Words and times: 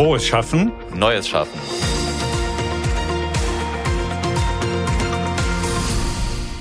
Frohes 0.00 0.26
Schaffen. 0.26 0.72
Neues 0.94 1.28
Schaffen. 1.28 1.60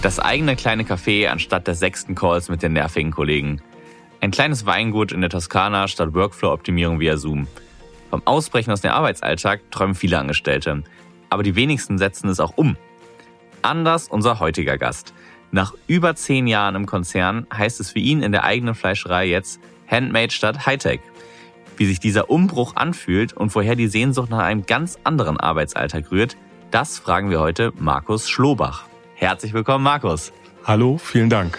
Das 0.02 0.20
eigene 0.20 0.58
kleine 0.58 0.84
Café 0.84 1.30
anstatt 1.30 1.66
der 1.66 1.76
sechsten 1.76 2.16
Calls 2.16 2.50
mit 2.50 2.62
den 2.62 2.74
nervigen 2.74 3.12
Kollegen. 3.12 3.62
Ein 4.20 4.32
kleines 4.32 4.66
Weingut 4.66 5.14
in 5.14 5.22
der 5.22 5.30
Toskana 5.30 5.88
statt 5.88 6.14
Workflow-Optimierung 6.14 7.00
via 7.00 7.16
Zoom. 7.16 7.48
Vom 8.10 8.22
Ausbrechen 8.26 8.74
aus 8.74 8.82
dem 8.82 8.92
Arbeitsalltag 8.92 9.62
träumen 9.72 9.96
viele 9.96 10.20
Angestellte. 10.20 10.84
Aber 11.30 11.42
die 11.42 11.56
wenigsten 11.56 11.98
setzen 11.98 12.28
es 12.28 12.42
auch 12.42 12.58
um. 12.58 12.76
Anders 13.62 14.10
unser 14.10 14.42
heutiger 14.42 14.78
Gast. 14.78 15.14
Nach 15.52 15.74
über 15.88 16.14
zehn 16.14 16.46
Jahren 16.46 16.76
im 16.76 16.86
Konzern 16.86 17.48
heißt 17.54 17.80
es 17.80 17.92
für 17.92 18.00
ihn 18.00 18.22
in 18.22 18.34
der 18.34 18.44
eigenen 18.44 18.76
Fleischerei 18.76 19.28
jetzt 19.28 19.62
Handmade 19.88 20.34
statt 20.34 20.66
Hightech. 20.66 21.00
Wie 21.80 21.86
sich 21.86 22.02
dieser 22.02 22.30
Umbruch 22.30 22.76
anfühlt 22.76 23.32
und 23.32 23.56
woher 23.56 23.74
die 23.78 23.88
Sehnsucht 23.88 24.30
nach 24.30 24.40
einem 24.40 24.66
ganz 24.66 25.00
anderen 25.06 25.40
Arbeitsalltag 25.40 26.12
rührt, 26.12 26.36
das 26.72 27.00
fragen 27.00 27.30
wir 27.30 27.40
heute 27.40 27.72
Markus 27.80 28.30
Schlobach. 28.30 28.84
Herzlich 29.16 29.54
willkommen, 29.54 29.86
Markus. 29.86 30.34
Hallo, 30.66 30.98
vielen 30.98 31.30
Dank. 31.30 31.58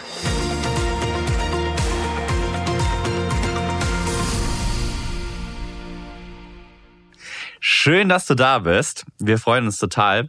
Schön, 7.61 8.11
dass 8.11 8.27
du 8.27 8.35
da 8.35 8.59
bist. 8.59 9.07
Wir 9.19 9.39
freuen 9.39 9.65
uns 9.65 9.79
total. 9.79 10.29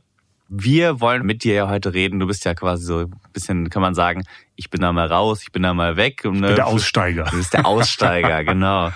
Wir 0.54 1.00
wollen 1.00 1.26
mit 1.26 1.46
dir 1.46 1.54
ja 1.54 1.70
heute 1.70 1.94
reden. 1.94 2.20
Du 2.20 2.28
bist 2.28 2.44
ja 2.44 2.54
quasi 2.54 2.84
so 2.84 2.98
ein 3.00 3.14
bisschen, 3.32 3.70
kann 3.70 3.82
man 3.82 3.96
sagen, 3.96 4.26
ich 4.58 4.70
bin 4.70 4.82
da 4.82 4.92
mal 4.92 5.08
raus, 5.08 5.44
ich 5.44 5.54
bin 5.54 5.64
da 5.64 5.74
mal 5.74 5.96
weg. 5.96 6.24
Und, 6.26 6.36
ich 6.36 6.42
bin 6.42 6.56
der 6.56 6.68
Aussteiger. 6.68 7.24
Du 7.32 7.38
bist 7.38 7.54
der 7.54 7.66
Aussteiger, 7.66 8.44
genau. 8.44 8.88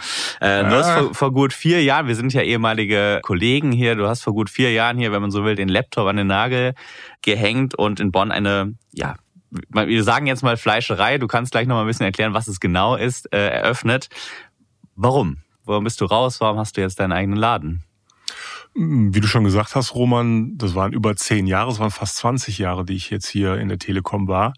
Äh, 0.42 0.66
du 0.66 0.72
hast 0.72 0.92
vor, 0.92 1.14
vor, 1.14 1.32
gut 1.32 1.54
vier 1.54 1.82
Jahren, 1.82 2.08
wir 2.08 2.16
sind 2.18 2.34
ja 2.34 2.42
ehemalige 2.42 3.22
Kollegen 3.24 3.72
hier, 3.72 3.96
du 3.96 4.06
hast 4.06 4.22
vor 4.22 4.34
gut 4.34 4.50
vier 4.50 4.74
Jahren 4.74 4.98
hier, 4.98 5.14
wenn 5.14 5.22
man 5.22 5.32
so 5.32 5.46
will, 5.46 5.56
den 5.56 5.70
Laptop 5.70 6.08
an 6.08 6.18
den 6.18 6.28
Nagel 6.28 6.74
gehängt 7.22 7.74
und 7.74 8.02
in 8.02 8.12
Bonn 8.12 8.34
eine, 8.34 8.74
ja, 8.92 9.16
wir 9.50 10.04
sagen 10.04 10.28
jetzt 10.28 10.44
mal 10.44 10.58
Fleischerei, 10.58 11.20
du 11.20 11.28
kannst 11.28 11.54
gleich 11.54 11.68
noch 11.68 11.76
mal 11.76 11.84
ein 11.84 11.88
bisschen 11.88 12.06
erklären, 12.06 12.34
was 12.34 12.50
es 12.50 12.60
genau 12.60 12.98
ist, 12.98 13.32
äh, 13.32 13.48
eröffnet. 13.48 14.10
Warum? 14.98 15.38
Warum 15.64 15.86
bist 15.86 16.02
du 16.02 16.06
raus? 16.06 16.42
Warum 16.42 16.60
hast 16.60 16.76
du 16.76 16.82
jetzt 16.82 17.00
deinen 17.00 17.14
eigenen 17.14 17.40
Laden? 17.40 17.85
Wie 18.74 19.20
du 19.20 19.28
schon 19.28 19.44
gesagt 19.44 19.76
hast, 19.76 19.96
Roman, 19.96 20.58
das 20.58 20.76
waren 20.76 20.92
über 20.92 21.16
zehn 21.16 21.48
Jahre, 21.48 21.72
es 21.72 21.80
waren 21.80 21.92
fast 21.92 22.18
20 22.18 22.58
Jahre, 22.58 22.84
die 22.86 22.96
ich 22.96 23.10
jetzt 23.10 23.28
hier 23.28 23.56
in 23.58 23.70
der 23.70 23.80
Telekom 23.80 24.28
war. 24.28 24.54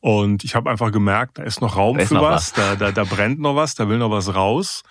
Und 0.00 0.44
ich 0.44 0.54
habe 0.54 0.70
einfach 0.70 0.92
gemerkt, 0.92 1.38
da 1.38 1.42
ist 1.42 1.60
noch 1.60 1.76
Raum 1.76 1.98
ist 1.98 2.08
für 2.08 2.14
noch 2.14 2.22
was, 2.22 2.32
was. 2.32 2.52
Da, 2.54 2.76
da, 2.76 2.90
da 2.90 3.04
brennt 3.04 3.38
noch 3.38 3.54
was, 3.54 3.74
da 3.74 3.88
will 3.88 3.98
noch 3.98 4.10
was 4.10 4.34
raus. 4.34 4.82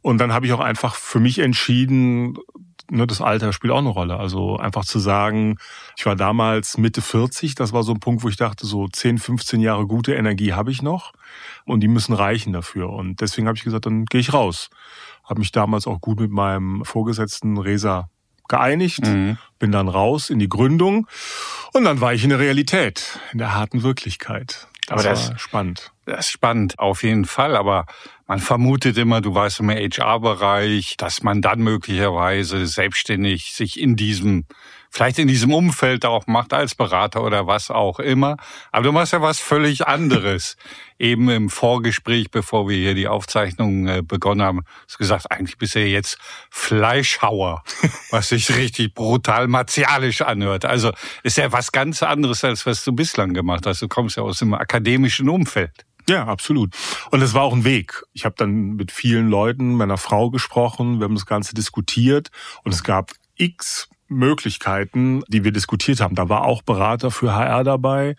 Und 0.00 0.18
dann 0.18 0.32
habe 0.32 0.46
ich 0.46 0.52
auch 0.52 0.60
einfach 0.60 0.94
für 0.94 1.20
mich 1.20 1.38
entschieden, 1.40 2.38
ne, 2.90 3.06
das 3.06 3.20
Alter 3.20 3.52
spielt 3.52 3.72
auch 3.72 3.78
eine 3.78 3.90
Rolle. 3.90 4.16
Also 4.16 4.56
einfach 4.56 4.86
zu 4.86 4.98
sagen, 4.98 5.58
ich 5.96 6.06
war 6.06 6.16
damals 6.16 6.78
Mitte 6.78 7.02
40, 7.02 7.54
das 7.54 7.72
war 7.74 7.82
so 7.82 7.92
ein 7.92 8.00
Punkt, 8.00 8.22
wo 8.22 8.28
ich 8.28 8.36
dachte, 8.36 8.66
so 8.66 8.88
10, 8.88 9.18
15 9.18 9.60
Jahre 9.60 9.86
gute 9.86 10.14
Energie 10.14 10.54
habe 10.54 10.70
ich 10.70 10.80
noch 10.80 11.12
und 11.66 11.80
die 11.80 11.88
müssen 11.88 12.14
reichen 12.14 12.54
dafür. 12.54 12.90
Und 12.90 13.20
deswegen 13.20 13.46
habe 13.46 13.58
ich 13.58 13.64
gesagt, 13.64 13.84
dann 13.84 14.06
gehe 14.06 14.20
ich 14.20 14.32
raus 14.32 14.70
habe 15.30 15.40
mich 15.40 15.52
damals 15.52 15.86
auch 15.86 16.00
gut 16.00 16.20
mit 16.20 16.30
meinem 16.30 16.84
Vorgesetzten 16.84 17.56
Resa 17.56 18.10
geeinigt, 18.48 19.06
mhm. 19.06 19.38
bin 19.58 19.72
dann 19.72 19.88
raus 19.88 20.28
in 20.28 20.40
die 20.40 20.48
Gründung 20.48 21.06
und 21.72 21.84
dann 21.84 22.00
war 22.00 22.12
ich 22.12 22.24
in 22.24 22.30
der 22.30 22.40
Realität, 22.40 23.20
in 23.32 23.38
der 23.38 23.54
harten 23.54 23.82
Wirklichkeit. 23.82 24.66
Das 24.86 24.92
aber 24.92 25.02
das 25.08 25.30
war 25.30 25.38
spannend. 25.38 25.92
Das 26.04 26.26
ist 26.26 26.30
spannend, 26.32 26.78
auf 26.80 27.04
jeden 27.04 27.24
Fall. 27.24 27.56
Aber 27.56 27.86
man 28.30 28.38
vermutet 28.38 28.96
immer, 28.96 29.20
du 29.20 29.34
weißt 29.34 29.58
im 29.58 29.70
HR-Bereich, 29.70 30.96
dass 30.96 31.24
man 31.24 31.42
dann 31.42 31.58
möglicherweise 31.62 32.64
selbstständig 32.64 33.52
sich 33.54 33.80
in 33.80 33.96
diesem 33.96 34.44
vielleicht 34.88 35.18
in 35.18 35.26
diesem 35.26 35.52
Umfeld 35.52 36.04
auch 36.04 36.28
macht 36.28 36.52
als 36.52 36.76
Berater 36.76 37.24
oder 37.24 37.48
was 37.48 37.72
auch 37.72 37.98
immer. 37.98 38.36
Aber 38.70 38.84
du 38.84 38.92
machst 38.92 39.14
ja 39.14 39.20
was 39.20 39.40
völlig 39.40 39.88
anderes. 39.88 40.56
Eben 41.00 41.28
im 41.28 41.50
Vorgespräch, 41.50 42.30
bevor 42.30 42.68
wir 42.68 42.76
hier 42.76 42.94
die 42.94 43.08
Aufzeichnung 43.08 43.88
äh, 43.88 44.02
begonnen 44.02 44.42
haben, 44.42 44.60
hast 44.84 44.94
du 44.94 44.98
gesagt, 44.98 45.32
eigentlich 45.32 45.58
bist 45.58 45.74
du 45.74 45.80
ja 45.80 45.86
jetzt 45.86 46.16
Fleischhauer, 46.50 47.64
was 48.10 48.28
sich 48.28 48.54
richtig 48.56 48.94
brutal 48.94 49.48
martialisch 49.48 50.22
anhört. 50.22 50.64
Also 50.64 50.92
ist 51.24 51.36
ja 51.36 51.50
was 51.50 51.72
ganz 51.72 52.04
anderes, 52.04 52.44
als 52.44 52.64
was 52.64 52.84
du 52.84 52.92
bislang 52.92 53.34
gemacht 53.34 53.66
hast. 53.66 53.82
Du 53.82 53.88
kommst 53.88 54.18
ja 54.18 54.22
aus 54.22 54.38
dem 54.38 54.54
akademischen 54.54 55.28
Umfeld. 55.28 55.84
Ja, 56.08 56.26
absolut. 56.26 56.74
Und 57.10 57.22
es 57.22 57.34
war 57.34 57.42
auch 57.42 57.52
ein 57.52 57.64
Weg. 57.64 58.02
Ich 58.12 58.24
habe 58.24 58.34
dann 58.38 58.76
mit 58.76 58.92
vielen 58.92 59.28
Leuten, 59.28 59.74
meiner 59.74 59.98
Frau 59.98 60.30
gesprochen, 60.30 60.98
wir 60.98 61.04
haben 61.04 61.14
das 61.14 61.26
Ganze 61.26 61.54
diskutiert 61.54 62.30
und 62.64 62.72
es 62.72 62.82
gab 62.82 63.12
x 63.36 63.88
Möglichkeiten, 64.10 65.22
die 65.28 65.44
wir 65.44 65.52
diskutiert 65.52 66.00
haben. 66.00 66.16
Da 66.16 66.28
war 66.28 66.44
auch 66.44 66.62
Berater 66.62 67.10
für 67.10 67.32
HR 67.32 67.62
dabei. 67.62 68.16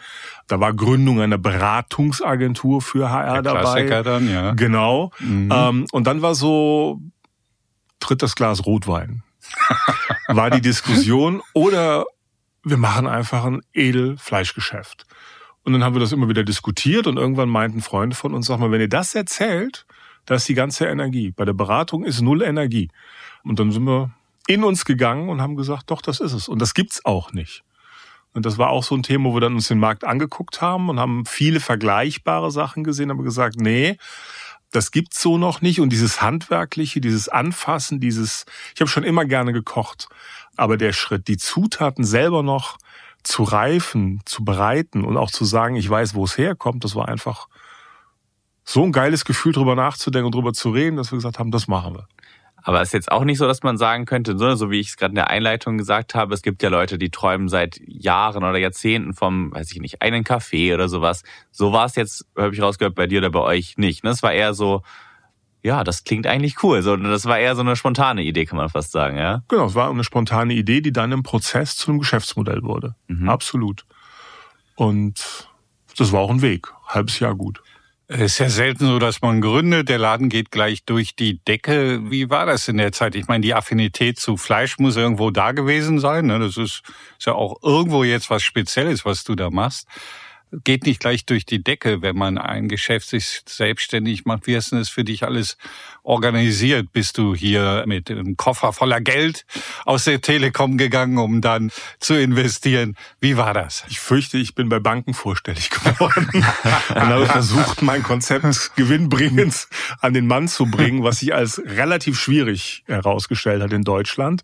Da 0.47 0.59
war 0.59 0.73
Gründung 0.73 1.19
einer 1.19 1.37
Beratungsagentur 1.37 2.81
für 2.81 3.09
HR 3.09 3.41
Der 3.41 3.53
dabei. 3.53 4.01
dann, 4.01 4.29
ja. 4.29 4.53
Genau. 4.53 5.11
Mhm. 5.19 5.51
Ähm, 5.53 5.85
und 5.91 6.07
dann 6.07 6.21
war 6.21 6.33
so, 6.33 7.01
tritt 7.99 8.23
das 8.23 8.35
Glas 8.35 8.65
Rotwein. 8.65 9.23
war 10.27 10.49
die 10.49 10.61
Diskussion 10.61 11.41
oder 11.53 12.05
wir 12.63 12.77
machen 12.77 13.07
einfach 13.07 13.43
ein 13.43 13.61
Edelfleischgeschäft. 13.73 15.05
Und 15.63 15.73
dann 15.73 15.83
haben 15.83 15.95
wir 15.95 15.99
das 15.99 16.11
immer 16.11 16.27
wieder 16.27 16.43
diskutiert 16.43 17.07
und 17.07 17.17
irgendwann 17.17 17.49
meinten 17.49 17.81
Freunde 17.81 18.15
von 18.15 18.33
uns, 18.33 18.47
sag 18.47 18.59
mal, 18.59 18.71
wenn 18.71 18.81
ihr 18.81 18.89
das 18.89 19.13
erzählt, 19.13 19.85
da 20.25 20.35
ist 20.35 20.47
die 20.49 20.53
ganze 20.53 20.85
Energie. 20.85 21.31
Bei 21.31 21.45
der 21.45 21.53
Beratung 21.53 22.03
ist 22.03 22.21
null 22.21 22.41
Energie. 22.41 22.89
Und 23.43 23.59
dann 23.59 23.71
sind 23.71 23.83
wir 23.83 24.11
in 24.47 24.63
uns 24.63 24.85
gegangen 24.85 25.29
und 25.29 25.41
haben 25.41 25.55
gesagt, 25.55 25.91
doch, 25.91 26.01
das 26.01 26.19
ist 26.19 26.33
es. 26.33 26.47
Und 26.47 26.61
das 26.61 26.73
gibt's 26.73 27.05
auch 27.05 27.31
nicht. 27.31 27.63
Und 28.33 28.45
das 28.45 28.57
war 28.57 28.69
auch 28.69 28.83
so 28.83 28.95
ein 28.95 29.03
Thema, 29.03 29.29
wo 29.29 29.35
wir 29.35 29.41
dann 29.41 29.55
uns 29.55 29.67
den 29.67 29.79
Markt 29.79 30.03
angeguckt 30.03 30.61
haben 30.61 30.89
und 30.89 30.99
haben 30.99 31.25
viele 31.25 31.59
vergleichbare 31.59 32.49
Sachen 32.51 32.83
gesehen, 32.83 33.09
haben 33.09 33.23
gesagt, 33.23 33.57
nee, 33.57 33.97
das 34.71 34.91
gibt's 34.91 35.21
so 35.21 35.37
noch 35.37 35.61
nicht. 35.61 35.81
Und 35.81 35.89
dieses 35.89 36.21
Handwerkliche, 36.21 37.01
dieses 37.01 37.27
Anfassen, 37.27 37.99
dieses, 37.99 38.45
ich 38.73 38.81
habe 38.81 38.89
schon 38.89 39.03
immer 39.03 39.25
gerne 39.25 39.51
gekocht, 39.51 40.07
aber 40.55 40.77
der 40.77 40.93
Schritt, 40.93 41.27
die 41.27 41.37
Zutaten 41.37 42.05
selber 42.05 42.41
noch 42.41 42.77
zu 43.23 43.43
reifen, 43.43 44.21
zu 44.25 44.43
bereiten 44.43 45.03
und 45.03 45.17
auch 45.17 45.31
zu 45.31 45.45
sagen, 45.45 45.75
ich 45.75 45.89
weiß, 45.89 46.15
wo 46.15 46.23
es 46.23 46.37
herkommt, 46.37 46.83
das 46.83 46.95
war 46.95 47.07
einfach 47.07 47.47
so 48.63 48.83
ein 48.83 48.91
geiles 48.91 49.25
Gefühl, 49.25 49.53
drüber 49.53 49.75
nachzudenken 49.75 50.27
und 50.27 50.35
drüber 50.35 50.53
zu 50.53 50.69
reden, 50.71 50.97
dass 50.97 51.11
wir 51.11 51.17
gesagt 51.17 51.39
haben, 51.39 51.51
das 51.51 51.67
machen 51.67 51.95
wir. 51.95 52.07
Aber 52.63 52.81
es 52.81 52.89
ist 52.89 52.93
jetzt 52.93 53.11
auch 53.11 53.23
nicht 53.23 53.39
so, 53.39 53.47
dass 53.47 53.63
man 53.63 53.77
sagen 53.77 54.05
könnte, 54.05 54.37
so 54.55 54.69
wie 54.69 54.79
ich 54.79 54.89
es 54.89 54.97
gerade 54.97 55.11
in 55.11 55.15
der 55.15 55.29
Einleitung 55.29 55.77
gesagt 55.77 56.13
habe, 56.13 56.33
es 56.33 56.43
gibt 56.43 56.61
ja 56.61 56.69
Leute, 56.69 56.99
die 56.99 57.09
träumen 57.09 57.49
seit 57.49 57.79
Jahren 57.85 58.43
oder 58.43 58.57
Jahrzehnten 58.57 59.13
vom, 59.13 59.51
weiß 59.51 59.71
ich 59.71 59.79
nicht, 59.79 60.01
einen 60.01 60.23
Kaffee 60.23 60.73
oder 60.73 60.87
sowas. 60.87 61.23
So 61.49 61.73
war 61.73 61.85
es 61.85 61.95
jetzt, 61.95 62.25
habe 62.37 62.53
ich 62.53 62.61
rausgehört, 62.61 62.93
bei 62.93 63.07
dir 63.07 63.17
oder 63.19 63.31
bei 63.31 63.39
euch 63.39 63.77
nicht. 63.77 64.03
Ne? 64.03 64.11
Es 64.11 64.21
war 64.21 64.31
eher 64.31 64.53
so, 64.53 64.83
ja, 65.63 65.83
das 65.83 66.03
klingt 66.03 66.27
eigentlich 66.27 66.63
cool. 66.63 66.81
So, 66.81 66.95
das 66.95 67.25
war 67.25 67.37
eher 67.37 67.55
so 67.55 67.61
eine 67.61 67.75
spontane 67.75 68.23
Idee, 68.23 68.45
kann 68.45 68.57
man 68.57 68.69
fast 68.69 68.91
sagen, 68.91 69.17
ja? 69.17 69.43
Genau, 69.47 69.65
es 69.65 69.75
war 69.75 69.89
eine 69.89 70.03
spontane 70.03 70.53
Idee, 70.53 70.81
die 70.81 70.91
dann 70.91 71.11
im 71.11 71.23
Prozess 71.23 71.75
zu 71.77 71.91
einem 71.91 71.99
Geschäftsmodell 71.99 72.63
wurde. 72.63 72.95
Mhm. 73.07 73.29
Absolut. 73.29 73.85
Und 74.75 75.47
das 75.97 76.11
war 76.11 76.21
auch 76.21 76.31
ein 76.31 76.41
Weg. 76.41 76.67
Halbes 76.87 77.19
Jahr 77.19 77.35
gut. 77.35 77.61
Es 78.07 78.33
ist 78.33 78.39
ja 78.39 78.49
selten 78.49 78.87
so, 78.87 78.99
dass 78.99 79.21
man 79.21 79.39
gründet, 79.39 79.87
der 79.87 79.97
Laden 79.97 80.27
geht 80.27 80.51
gleich 80.51 80.83
durch 80.83 81.15
die 81.15 81.39
Decke. 81.45 82.11
Wie 82.11 82.29
war 82.29 82.45
das 82.45 82.67
in 82.67 82.75
der 82.75 82.91
Zeit? 82.91 83.15
Ich 83.15 83.27
meine, 83.27 83.41
die 83.41 83.53
Affinität 83.53 84.19
zu 84.19 84.35
Fleisch 84.35 84.79
muss 84.79 84.97
irgendwo 84.97 85.31
da 85.31 85.53
gewesen 85.53 85.99
sein. 85.99 86.25
Ne? 86.25 86.39
Das 86.39 86.57
ist, 86.57 86.81
ist 87.17 87.25
ja 87.25 87.33
auch 87.33 87.63
irgendwo 87.63 88.03
jetzt 88.03 88.29
was 88.29 88.43
Spezielles, 88.43 89.05
was 89.05 89.23
du 89.23 89.35
da 89.35 89.49
machst 89.49 89.87
geht 90.63 90.85
nicht 90.85 90.99
gleich 90.99 91.25
durch 91.25 91.45
die 91.45 91.63
Decke, 91.63 92.01
wenn 92.01 92.17
man 92.17 92.37
ein 92.37 92.67
Geschäft 92.67 93.07
sich 93.07 93.41
selbstständig 93.45 94.25
macht. 94.25 94.47
Wie 94.47 94.55
hast 94.55 94.71
du 94.71 94.75
das 94.75 94.89
für 94.89 95.03
dich 95.03 95.23
alles 95.23 95.57
organisiert? 96.03 96.91
Bist 96.91 97.17
du 97.17 97.33
hier 97.35 97.83
mit 97.87 98.11
einem 98.11 98.35
Koffer 98.35 98.73
voller 98.73 98.99
Geld 98.99 99.45
aus 99.85 100.03
der 100.03 100.21
Telekom 100.21 100.77
gegangen, 100.77 101.17
um 101.17 101.41
dann 101.41 101.71
zu 101.99 102.19
investieren? 102.19 102.97
Wie 103.19 103.37
war 103.37 103.53
das? 103.53 103.85
Ich 103.89 103.99
fürchte, 103.99 104.37
ich 104.37 104.53
bin 104.53 104.67
bei 104.69 104.79
Banken 104.79 105.13
vorstellig 105.13 105.69
geworden 105.69 106.27
und 106.33 106.95
habe 106.95 107.25
versucht, 107.25 107.81
mein 107.81 108.03
Konzept 108.03 108.75
gewinnbringend 108.75 109.67
an 109.99 110.13
den 110.13 110.27
Mann 110.27 110.47
zu 110.47 110.65
bringen, 110.65 111.03
was 111.03 111.19
sich 111.19 111.33
als 111.33 111.61
relativ 111.65 112.19
schwierig 112.19 112.83
herausgestellt 112.87 113.61
hat 113.61 113.71
in 113.71 113.83
Deutschland. 113.83 114.43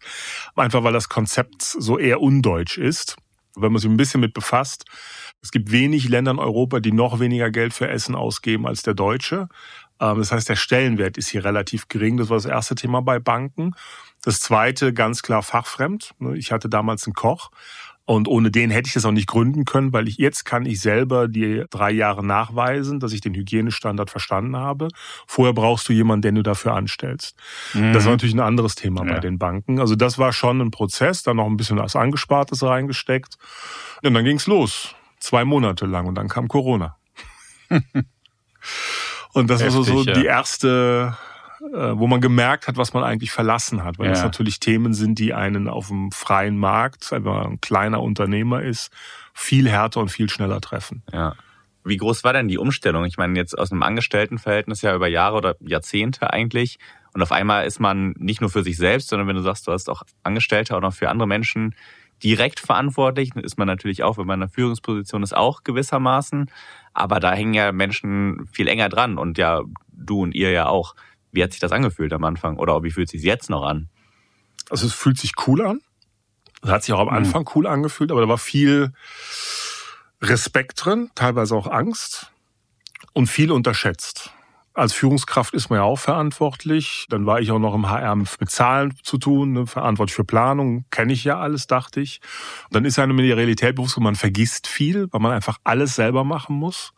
Einfach 0.56 0.84
weil 0.84 0.94
das 0.94 1.10
Konzept 1.10 1.62
so 1.64 1.98
eher 1.98 2.22
undeutsch 2.22 2.78
ist. 2.78 3.18
Wenn 3.58 3.72
man 3.72 3.82
sich 3.82 3.90
ein 3.90 3.98
bisschen 3.98 4.22
mit 4.22 4.34
befasst, 4.34 4.86
es 5.42 5.52
gibt 5.52 5.72
wenig 5.72 6.10
Länder 6.10 6.32
in 6.32 6.40
Europa, 6.40 6.80
die 6.80 6.92
noch 6.92 7.20
weniger 7.20 7.52
Geld 7.52 7.74
für 7.74 7.88
Essen 7.88 8.16
ausgeben 8.16 8.68
als 8.68 8.84
der 8.84 8.94
Deutsche. 8.94 9.50
Ähm, 10.00 10.18
das 10.20 10.32
heißt, 10.32 10.50
der 10.50 10.56
Stellenwert 10.56 11.18
ist 11.18 11.30
hier 11.30 11.44
relativ 11.44 11.88
gering. 11.88 12.18
Das 12.18 12.30
war 12.30 12.38
das 12.38 12.46
erste 12.46 12.76
Thema 12.76 13.02
bei 13.02 13.20
Banken. 13.20 13.74
Das 14.24 14.40
zweite, 14.40 14.94
ganz 14.94 15.22
klar 15.22 15.44
fachfremd. 15.44 16.14
Ich 16.36 16.52
hatte 16.52 16.70
damals 16.70 17.06
einen 17.06 17.14
Koch 17.14 17.52
Und 18.08 18.30
ohne 18.30 18.52
den 18.52 18.72
hätte 18.72 18.88
ich 18.88 18.94
das 18.94 19.04
auch 19.04 19.12
nicht 19.12 19.28
gründen 19.28 19.66
können, 19.66 19.92
weil 19.92 20.08
ich 20.08 20.16
jetzt 20.18 20.46
kann 20.46 20.66
ich 20.66 20.80
selber 20.80 21.28
die 21.28 21.66
drei 21.70 21.92
Jahre 21.92 22.26
nachweisen, 22.26 23.02
dass 23.02 23.12
ich 23.12 23.20
den 23.20 23.34
Hygienestandard 23.34 24.10
verstanden 24.10 24.56
habe. 24.56 24.88
Vorher 25.28 25.54
brauchst 25.54 25.90
du 25.90 25.94
jemanden, 25.94 26.22
den 26.22 26.36
du 26.36 26.42
dafür 26.42 26.74
anstellst. 26.74 27.36
Mhm. 27.74 27.92
Das 27.92 28.06
war 28.06 28.14
natürlich 28.14 28.34
ein 28.34 28.40
anderes 28.40 28.76
Thema 28.76 29.06
ja. 29.06 29.16
bei 29.16 29.20
den 29.20 29.38
Banken. 29.38 29.82
Also 29.82 29.96
das 29.98 30.18
war 30.18 30.32
schon 30.32 30.62
ein 30.62 30.72
Prozess, 30.72 31.24
da 31.24 31.34
noch 31.34 31.48
ein 31.48 31.58
bisschen 31.58 31.80
was 31.80 31.98
Angespartes 31.98 32.64
reingesteckt. 32.64 33.38
Und 34.02 34.14
dann 34.14 34.24
ging's 34.24 34.48
los. 34.48 34.96
Zwei 35.20 35.44
Monate 35.44 35.86
lang 35.86 36.06
und 36.06 36.16
dann 36.16 36.30
kam 36.30 36.48
Corona. 36.48 36.96
und 39.34 39.50
das 39.50 39.62
Heftig, 39.62 39.78
war 39.78 39.84
so, 39.84 40.04
so 40.04 40.04
ja. 40.04 40.14
die 40.14 40.26
erste 40.26 41.18
wo 41.72 42.08
man 42.08 42.22
gemerkt 42.22 42.68
hat, 42.68 42.78
was 42.78 42.94
man 42.94 43.04
eigentlich 43.04 43.32
verlassen 43.32 43.84
hat, 43.84 44.00
weil 44.00 44.08
ja. 44.08 44.12
das 44.14 44.24
natürlich 44.24 44.60
Themen 44.60 44.94
sind, 44.94 45.20
die 45.20 45.34
einen 45.34 45.68
auf 45.68 45.88
dem 45.88 46.12
freien 46.12 46.58
Markt, 46.58 47.12
wenn 47.12 47.24
man 47.24 47.46
ein 47.46 47.62
kleiner 47.62 48.02
Unternehmer 48.02 48.62
ist, 48.62 48.92
viel 49.34 49.70
härter 49.70 50.00
und 50.00 50.10
viel 50.10 50.30
schneller 50.30 50.62
treffen. 50.62 51.04
Ja. 51.12 51.36
Wie 51.84 51.98
groß 51.98 52.24
war 52.24 52.34
denn 52.34 52.48
die 52.50 52.58
Umstellung? 52.58 53.06
Ich 53.06 53.18
meine, 53.18 53.38
jetzt 53.38 53.58
aus 53.58 53.72
einem 53.72 53.84
Angestelltenverhältnis 53.84 54.82
ja 54.82 54.94
über 54.94 55.08
Jahre 55.08 55.38
oder 55.38 55.56
Jahrzehnte 55.62 56.34
eigentlich. 56.34 56.80
Und 57.14 57.22
auf 57.22 57.32
einmal 57.32 57.66
ist 57.66 57.80
man 57.80 58.14
nicht 58.18 58.42
nur 58.42 58.50
für 58.50 58.64
sich 58.64 58.78
selbst, 58.78 59.08
sondern 59.08 59.28
wenn 59.28 59.38
du 59.38 59.42
sagst, 59.42 59.68
du 59.68 59.72
hast 59.72 59.90
auch 59.90 60.04
Angestellte 60.22 60.76
auch 60.76 60.82
noch 60.82 60.94
für 60.94 61.10
andere 61.10 61.28
Menschen 61.28 61.76
direkt 62.24 62.60
verantwortlich, 62.60 63.36
ist 63.36 63.58
man 63.58 63.68
natürlich 63.68 64.04
auch, 64.04 64.18
wenn 64.18 64.28
man 64.28 64.40
in 64.40 64.44
einer 64.44 64.52
Führungsposition 64.52 65.24
ist, 65.24 65.36
auch 65.36 65.64
gewissermaßen. 65.64 66.52
Aber 66.94 67.20
da 67.20 67.34
hängen 67.34 67.54
ja 67.54 67.72
Menschen 67.72 68.48
viel 68.52 68.68
enger 68.68 68.90
dran 68.90 69.18
und 69.18 69.38
ja, 69.38 69.62
du 69.92 70.24
und 70.24 70.36
ihr 70.36 70.52
ja 70.52 70.68
auch. 70.68 70.96
Wie 71.32 71.44
hat 71.44 71.52
sich 71.52 71.60
das 71.60 71.72
angefühlt 71.72 72.14
am 72.14 72.24
Anfang? 72.24 72.58
Oder 72.58 72.84
wie 72.84 72.92
fühlt 72.92 73.08
es 73.08 73.12
sich 73.12 73.24
jetzt 73.24 73.50
noch 73.50 73.64
an? 73.64 73.90
Also 74.70 74.88
es 74.88 74.94
fühlt 74.94 75.18
sich 75.18 75.34
cool 75.48 75.66
an. 75.66 75.80
Es 76.62 76.70
hat 76.70 76.84
sich 76.84 76.94
auch 76.94 77.00
am 77.00 77.08
mhm. 77.08 77.14
Anfang 77.14 77.50
cool 77.56 77.68
angefühlt, 77.68 78.12
aber 78.12 78.22
da 78.22 78.28
war 78.28 78.38
viel 78.38 78.92
Respekt 80.22 80.84
drin, 80.84 81.12
teilweise 81.16 81.56
auch 81.56 81.68
Angst 81.68 82.32
und 83.14 83.28
viel 83.28 83.52
unterschätzt. 83.52 84.32
Als 84.74 84.94
Führungskraft 84.94 85.56
ist 85.56 85.70
man 85.70 85.78
ja 85.78 85.84
auch 85.84 85.98
verantwortlich. 85.98 87.08
Dann 87.10 87.26
war 87.26 87.40
ich 87.40 87.50
auch 87.52 87.58
noch 87.58 87.74
im 87.74 87.90
HR 87.90 88.16
mit 88.16 88.30
Zahlen 88.48 88.94
zu 89.02 89.18
tun, 89.18 89.54
ne, 89.54 89.66
verantwortlich 89.66 90.16
für 90.16 90.24
Planung, 90.24 90.86
kenne 90.92 91.14
ich 91.14 91.24
ja 91.24 91.40
alles, 91.40 91.66
dachte 91.66 92.00
ich. 92.00 92.20
Und 92.66 92.76
dann 92.76 92.86
ist 92.86 93.00
einem 93.00 93.18
in 93.18 93.26
der 93.26 93.38
Realität 93.38 93.76
bewusst, 93.76 94.00
man 94.00 94.16
vergisst 94.16 94.68
viel, 94.68 95.08
weil 95.12 95.22
man 95.22 95.32
einfach 95.32 95.58
alles 95.64 95.96
selber 95.96 96.24
machen 96.24 96.56
muss. 96.56 96.94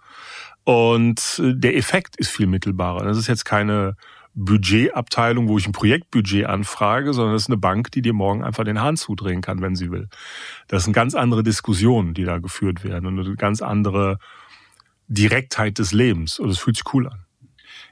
Und 0.65 1.41
äh, 1.41 1.53
der 1.55 1.77
Effekt 1.77 2.17
ist 2.17 2.31
viel 2.31 2.47
mittelbarer. 2.47 3.05
Das 3.05 3.17
ist 3.17 3.27
jetzt 3.27 3.45
keine 3.45 3.95
Budgetabteilung, 4.39 5.47
wo 5.47 5.57
ich 5.57 5.67
ein 5.67 5.73
Projektbudget 5.73 6.45
anfrage, 6.45 7.13
sondern 7.13 7.33
das 7.33 7.43
ist 7.43 7.49
eine 7.49 7.57
Bank, 7.57 7.91
die 7.91 8.01
dir 8.01 8.13
morgen 8.13 8.43
einfach 8.43 8.63
den 8.63 8.81
Hahn 8.81 8.97
zudrehen 8.97 9.41
kann, 9.41 9.61
wenn 9.61 9.75
sie 9.75 9.91
will. 9.91 10.07
Das 10.67 10.85
sind 10.85 10.93
ganz 10.93 11.13
andere 11.13 11.43
Diskussionen, 11.43 12.13
die 12.13 12.23
da 12.23 12.37
geführt 12.37 12.83
werden 12.83 13.05
und 13.05 13.19
eine 13.19 13.35
ganz 13.35 13.61
andere 13.61 14.17
Direktheit 15.07 15.77
des 15.79 15.91
Lebens. 15.91 16.39
Und 16.39 16.49
es 16.49 16.59
fühlt 16.59 16.77
sich 16.77 16.93
cool 16.93 17.07
an. 17.07 17.25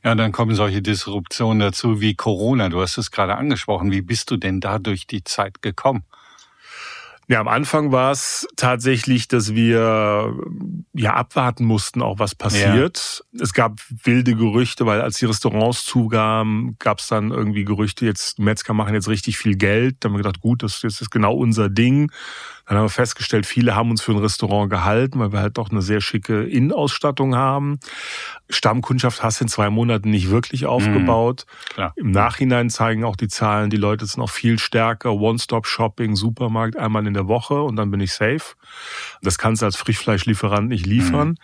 Ja, 0.04 0.16
dann 0.16 0.32
kommen 0.32 0.56
solche 0.56 0.82
Disruptionen 0.82 1.60
dazu 1.60 2.00
wie 2.00 2.16
Corona. 2.16 2.70
Du 2.70 2.82
hast 2.82 2.98
es 2.98 3.12
gerade 3.12 3.36
angesprochen. 3.36 3.92
Wie 3.92 4.02
bist 4.02 4.32
du 4.32 4.38
denn 4.38 4.62
da 4.62 4.80
durch 4.80 5.08
die 5.08 5.24
Zeit 5.24 5.62
gekommen? 5.62 6.04
Ja, 7.30 7.42
am 7.42 7.50
Anfang 7.50 7.92
war 7.92 8.12
es 8.12 8.48
tatsächlich, 8.56 9.28
dass 9.28 9.54
wir 9.54 10.34
ja 10.94 11.14
abwarten 11.14 11.66
mussten, 11.66 12.02
auch 12.02 12.20
was 12.20 12.36
passiert. 12.36 13.24
Ja. 13.34 13.44
Es 13.44 13.54
gab 13.54 13.82
wilde 14.04 14.34
Gerüchte, 14.34 14.86
weil 14.86 15.02
als 15.02 15.18
die 15.18 15.26
Restaurants 15.26 15.84
zugaben, 15.84 16.78
gab 16.80 17.00
es 17.00 17.08
dann 17.08 17.32
irgendwie 17.32 17.66
Gerüchte, 17.66 18.06
jetzt 18.06 18.40
Metzger 18.40 18.74
machen 18.74 18.94
jetzt 18.94 19.10
richtig 19.10 19.38
viel 19.38 19.58
Geld. 19.58 19.98
Da 20.00 20.08
haben 20.08 20.14
wir 20.14 20.24
gedacht, 20.24 20.40
gut, 20.40 20.64
das, 20.64 20.80
das 20.80 21.02
ist 21.02 21.12
genau 21.12 21.36
unser 21.36 21.70
Ding. 21.70 22.12
Dann 22.68 22.78
haben 22.78 22.86
wir 22.86 22.90
festgestellt, 22.90 23.46
viele 23.46 23.76
haben 23.76 23.92
uns 23.92 24.02
für 24.02 24.12
ein 24.12 24.18
Restaurant 24.18 24.70
gehalten, 24.70 25.20
weil 25.20 25.32
wir 25.32 25.40
halt 25.40 25.58
doch 25.58 25.72
eine 25.72 25.82
sehr 25.82 26.02
schicke 26.02 26.44
Innenausstattung 26.44 27.34
haben. 27.34 27.80
Stammkundschaft 28.50 29.24
hast 29.24 29.40
du 29.40 29.46
in 29.46 29.48
zwei 29.48 29.70
Monaten 29.70 30.10
nicht 30.10 30.30
wirklich 30.30 30.64
mhm. 30.64 30.68
aufgebaut. 30.68 31.46
Mhm, 31.78 31.92
Im 31.96 32.12
Nachhinein 32.12 32.70
zeigen 32.70 33.06
auch 33.06 33.16
die 33.16 33.30
Zahlen, 33.30 33.70
die 33.70 33.78
Leute 33.78 34.06
sind 34.06 34.22
auch 34.22 34.30
viel 34.30 34.60
stärker. 34.60 35.14
One-Stop-Shopping, 35.14 36.18
Supermarkt 36.18 36.76
einmal 36.76 37.08
in 37.08 37.14
der 37.14 37.30
Woche 37.30 37.62
und 37.62 37.78
dann 37.78 37.90
bin 37.90 38.02
ich 38.02 38.12
safe. 38.12 38.56
Das 39.22 39.38
kannst 39.38 39.62
du 39.62 39.66
als 39.66 39.78
Frischfleischlieferant 39.78 40.68
nicht 40.68 40.86
liefern. 40.86 41.30
Mhm. 41.30 41.36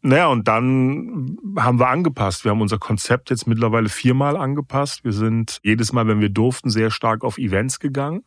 Naja, 0.00 0.26
und 0.26 0.46
dann 0.46 1.38
haben 1.58 1.80
wir 1.80 1.88
angepasst. 1.88 2.44
Wir 2.44 2.52
haben 2.52 2.60
unser 2.60 2.78
Konzept 2.78 3.30
jetzt 3.30 3.46
mittlerweile 3.46 3.88
viermal 3.88 4.36
angepasst. 4.36 5.02
Wir 5.02 5.12
sind 5.12 5.60
jedes 5.64 5.92
Mal, 5.92 6.06
wenn 6.06 6.20
wir 6.20 6.28
durften, 6.28 6.70
sehr 6.70 6.90
stark 6.90 7.24
auf 7.24 7.38
Events 7.38 7.80
gegangen 7.80 8.22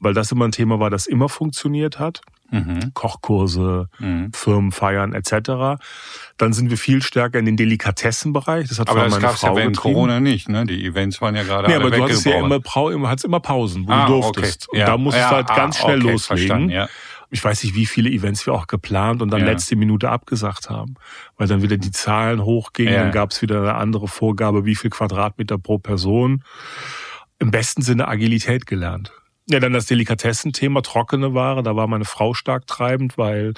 weil 0.00 0.14
das 0.14 0.32
immer 0.32 0.46
ein 0.46 0.52
Thema 0.52 0.80
war, 0.80 0.90
das 0.90 1.06
immer 1.06 1.28
funktioniert 1.28 1.98
hat. 1.98 2.22
Mhm. 2.52 2.92
Kochkurse, 2.94 3.88
mhm. 4.00 4.32
Firmenfeiern 4.32 5.12
etc. 5.12 5.80
Dann 6.36 6.52
sind 6.52 6.70
wir 6.70 6.78
viel 6.78 7.00
stärker 7.00 7.38
in 7.38 7.44
den 7.44 7.56
Delikatessenbereich. 7.56 8.68
Das 8.68 8.80
hat 8.80 8.88
aber 8.88 9.04
das 9.04 9.20
gab 9.20 9.34
es 9.34 9.42
ja 9.42 9.54
während 9.54 9.76
Corona 9.76 10.18
nicht. 10.18 10.48
Ne? 10.48 10.66
Die 10.66 10.84
Events 10.84 11.20
waren 11.20 11.36
ja 11.36 11.44
gerade 11.44 11.68
nee, 11.68 11.74
alle 11.74 11.84
aber 11.84 11.96
du 11.96 12.02
hattest 12.02 12.26
ja 12.26 12.40
immer, 12.40 12.60
hattest 13.08 13.24
immer 13.24 13.38
Pausen, 13.38 13.86
wo 13.86 13.92
ah, 13.92 14.06
du 14.06 14.14
durftest. 14.14 14.68
Okay. 14.68 14.80
Ja. 14.80 14.86
Und 14.86 14.90
da 14.90 14.98
musstest 14.98 15.22
ja, 15.22 15.30
du 15.30 15.36
halt 15.36 15.50
ah, 15.50 15.56
ganz 15.56 15.78
schnell 15.78 16.00
okay, 16.00 16.10
loslegen. 16.10 16.70
Ja. 16.70 16.88
Ich 17.32 17.44
weiß 17.44 17.62
nicht, 17.62 17.76
wie 17.76 17.86
viele 17.86 18.10
Events 18.10 18.44
wir 18.46 18.54
auch 18.54 18.66
geplant 18.66 19.22
und 19.22 19.30
dann 19.30 19.44
letzte 19.44 19.76
Minute 19.76 20.10
abgesagt 20.10 20.68
haben, 20.68 20.96
weil 21.36 21.46
dann 21.46 21.62
wieder 21.62 21.76
die 21.76 21.92
Zahlen 21.92 22.44
hochgingen. 22.44 22.92
Dann 22.92 23.12
gab 23.12 23.30
es 23.30 23.40
wieder 23.40 23.60
eine 23.60 23.74
andere 23.76 24.08
Vorgabe, 24.08 24.64
wie 24.64 24.74
viel 24.74 24.90
Quadratmeter 24.90 25.56
pro 25.56 25.78
Person. 25.78 26.42
Im 27.38 27.52
besten 27.52 27.82
Sinne 27.82 28.08
Agilität 28.08 28.66
gelernt. 28.66 29.12
Ja, 29.50 29.60
dann 29.60 29.72
das 29.72 29.86
Delikatessenthema, 29.86 30.82
trockene 30.82 31.34
Ware. 31.34 31.62
Da 31.62 31.74
war 31.74 31.86
meine 31.86 32.04
Frau 32.04 32.34
stark 32.34 32.66
treibend, 32.66 33.18
weil 33.18 33.54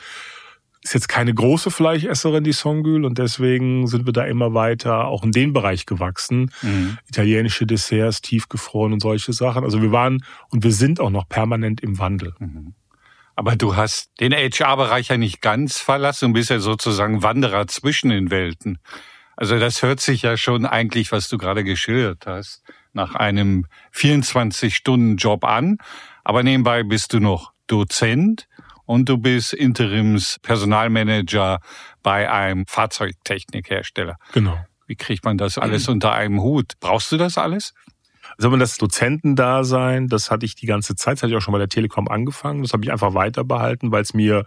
ist 0.82 0.94
jetzt 0.94 1.08
keine 1.08 1.32
große 1.32 1.70
Fleischesserin, 1.70 2.42
die 2.42 2.52
Songül, 2.52 3.04
und 3.04 3.18
deswegen 3.18 3.86
sind 3.86 4.04
wir 4.04 4.12
da 4.12 4.24
immer 4.24 4.52
weiter 4.52 5.06
auch 5.06 5.22
in 5.22 5.30
den 5.30 5.52
Bereich 5.52 5.86
gewachsen. 5.86 6.50
Mhm. 6.60 6.98
Italienische 7.08 7.66
Desserts, 7.66 8.20
tiefgefroren 8.20 8.92
und 8.92 9.00
solche 9.00 9.32
Sachen. 9.32 9.62
Also 9.62 9.80
wir 9.80 9.92
waren 9.92 10.24
und 10.50 10.64
wir 10.64 10.72
sind 10.72 10.98
auch 10.98 11.10
noch 11.10 11.28
permanent 11.28 11.80
im 11.80 11.98
Wandel. 11.98 12.34
Mhm. 12.40 12.74
Aber 13.36 13.54
du 13.54 13.76
hast 13.76 14.10
den 14.20 14.32
HR-Bereich 14.32 15.08
ja 15.08 15.16
nicht 15.16 15.40
ganz 15.40 15.78
verlassen 15.78 16.26
und 16.26 16.32
bist 16.32 16.50
ja 16.50 16.58
sozusagen 16.58 17.22
Wanderer 17.22 17.66
zwischen 17.68 18.10
den 18.10 18.30
Welten. 18.30 18.78
Also 19.36 19.58
das 19.58 19.82
hört 19.82 20.00
sich 20.00 20.22
ja 20.22 20.36
schon 20.36 20.66
eigentlich, 20.66 21.12
was 21.12 21.28
du 21.28 21.38
gerade 21.38 21.64
geschildert 21.64 22.26
hast, 22.26 22.62
nach 22.92 23.14
einem 23.14 23.66
24-Stunden-Job 23.94 25.44
an. 25.44 25.78
Aber 26.24 26.42
nebenbei 26.42 26.82
bist 26.82 27.12
du 27.12 27.20
noch 27.20 27.52
Dozent 27.66 28.48
und 28.84 29.08
du 29.08 29.18
bist 29.18 29.54
Interims-Personalmanager 29.54 31.60
bei 32.02 32.30
einem 32.30 32.66
Fahrzeugtechnikhersteller. 32.66 34.16
Genau. 34.32 34.58
Wie 34.86 34.96
kriegt 34.96 35.24
man 35.24 35.38
das 35.38 35.58
alles 35.58 35.88
unter 35.88 36.12
einem 36.12 36.42
Hut? 36.42 36.72
Brauchst 36.80 37.12
du 37.12 37.16
das 37.16 37.38
alles? 37.38 37.72
Also 38.36 38.54
das 38.56 38.78
Dozentendasein, 38.78 40.08
das 40.08 40.30
hatte 40.30 40.46
ich 40.46 40.54
die 40.54 40.66
ganze 40.66 40.94
Zeit, 40.96 41.14
das 41.14 41.22
hatte 41.22 41.32
ich 41.32 41.36
auch 41.36 41.42
schon 41.42 41.52
bei 41.52 41.58
der 41.58 41.68
Telekom 41.68 42.08
angefangen. 42.08 42.62
Das 42.62 42.72
habe 42.72 42.84
ich 42.84 42.92
einfach 42.92 43.14
weiter 43.14 43.44
behalten, 43.44 43.92
weil 43.92 44.02
es 44.02 44.14
mir 44.14 44.44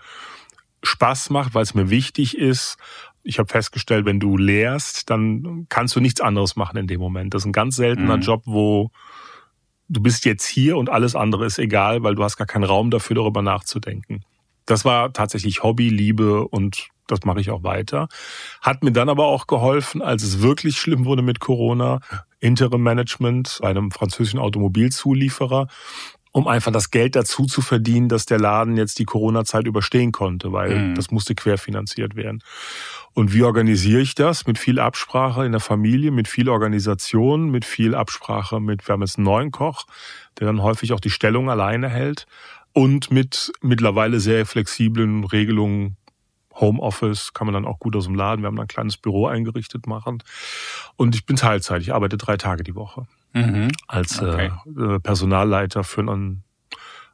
Spaß 0.83 1.29
macht, 1.29 1.55
weil 1.55 1.63
es 1.63 1.73
mir 1.73 1.89
wichtig 1.89 2.37
ist 2.37 2.77
ich 3.25 3.39
habe 3.39 3.49
festgestellt, 3.49 4.05
wenn 4.05 4.19
du 4.19 4.37
lehrst, 4.37 5.09
dann 5.09 5.65
kannst 5.67 5.95
du 5.95 5.99
nichts 5.99 6.21
anderes 6.21 6.55
machen 6.55 6.77
in 6.77 6.87
dem 6.87 7.01
Moment. 7.01 7.33
Das 7.33 7.41
ist 7.41 7.47
ein 7.47 7.53
ganz 7.53 7.75
seltener 7.75 8.17
mhm. 8.17 8.21
Job, 8.21 8.43
wo 8.45 8.91
du 9.89 10.01
bist 10.01 10.25
jetzt 10.25 10.45
hier 10.45 10.77
und 10.77 10.89
alles 10.89 11.15
andere 11.15 11.45
ist 11.45 11.57
egal, 11.57 12.03
weil 12.03 12.15
du 12.15 12.23
hast 12.23 12.37
gar 12.37 12.47
keinen 12.47 12.63
Raum 12.63 12.91
dafür, 12.91 13.15
darüber 13.15 13.41
nachzudenken. 13.41 14.23
Das 14.65 14.85
war 14.85 15.11
tatsächlich 15.11 15.63
Hobby, 15.63 15.89
Liebe 15.89 16.47
und 16.47 16.87
das 17.07 17.23
mache 17.23 17.39
ich 17.39 17.51
auch 17.51 17.63
weiter. 17.63 18.07
Hat 18.61 18.83
mir 18.83 18.91
dann 18.91 19.09
aber 19.09 19.25
auch 19.25 19.47
geholfen, 19.47 20.01
als 20.01 20.23
es 20.23 20.41
wirklich 20.41 20.77
schlimm 20.77 21.05
wurde 21.05 21.21
mit 21.21 21.39
Corona, 21.39 21.99
Interim 22.39 22.81
Management 22.81 23.59
bei 23.61 23.69
einem 23.69 23.91
französischen 23.91 24.39
Automobilzulieferer 24.39 25.67
um 26.35 26.49
einfach 26.49 26.73
das 26.73 26.91
Geld 26.91 27.15
dazu 27.15 27.45
zu 27.45 27.61
verdienen, 27.61 28.09
dass 28.09 28.25
der 28.25 28.37
Laden 28.37 28.75
jetzt 28.75 28.99
die 28.99 29.05
Corona-Zeit 29.05 29.67
überstehen 29.67 30.11
konnte, 30.11 30.51
weil 30.51 30.89
mhm. 30.89 30.95
das 30.95 31.09
musste 31.09 31.33
querfinanziert 31.33 32.17
werden. 32.17 32.43
Und 33.13 33.33
wie 33.33 33.43
organisiere 33.43 34.01
ich 34.01 34.15
das? 34.15 34.45
Mit 34.45 34.59
viel 34.59 34.77
Absprache 34.77 35.45
in 35.45 35.53
der 35.53 35.61
Familie, 35.61 36.11
mit 36.11 36.27
viel 36.27 36.49
Organisation, 36.49 37.51
mit 37.51 37.63
viel 37.63 37.95
Absprache 37.95 38.59
mit, 38.59 38.85
wir 38.85 38.91
haben 38.91 39.01
jetzt 39.01 39.17
einen 39.17 39.23
neuen 39.23 39.51
Koch, 39.51 39.85
der 40.37 40.47
dann 40.47 40.61
häufig 40.61 40.91
auch 40.91 40.99
die 40.99 41.09
Stellung 41.09 41.49
alleine 41.49 41.87
hält 41.87 42.27
und 42.73 43.11
mit 43.11 43.53
mittlerweile 43.61 44.19
sehr 44.19 44.45
flexiblen 44.45 45.23
Regelungen 45.23 45.95
Homeoffice 46.55 47.33
kann 47.33 47.47
man 47.47 47.53
dann 47.53 47.65
auch 47.65 47.79
gut 47.79 47.95
aus 47.95 48.05
dem 48.05 48.15
Laden. 48.15 48.41
Wir 48.41 48.47
haben 48.47 48.59
ein 48.59 48.67
kleines 48.67 48.97
Büro 48.97 49.27
eingerichtet 49.27 49.87
machen. 49.87 50.23
Und 50.95 51.15
ich 51.15 51.25
bin 51.25 51.35
Teilzeit. 51.35 51.81
Ich 51.81 51.93
arbeite 51.93 52.17
drei 52.17 52.37
Tage 52.37 52.63
die 52.63 52.75
Woche 52.75 53.07
mhm. 53.33 53.69
als 53.87 54.21
okay. 54.21 54.51
äh, 54.77 54.99
Personalleiter 54.99 55.83
für 55.83 56.01
einen 56.01 56.43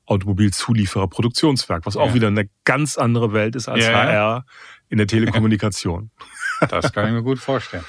Automobilzulieferer 0.06 1.08
Produktionswerk, 1.08 1.86
was 1.86 1.96
auch 1.96 2.08
ja. 2.08 2.14
wieder 2.14 2.28
eine 2.28 2.50
ganz 2.66 2.98
andere 2.98 3.34
Welt 3.34 3.56
ist 3.56 3.70
als 3.70 3.86
ja, 3.86 3.94
HR 3.94 4.46
in 4.90 4.98
der 4.98 5.08
Telekommunikation. 5.08 6.12
Das 6.70 6.94
kann 6.94 7.08
ich 7.08 7.14
mir 7.14 7.24
gut 7.24 7.40
vorstellen. 7.40 7.84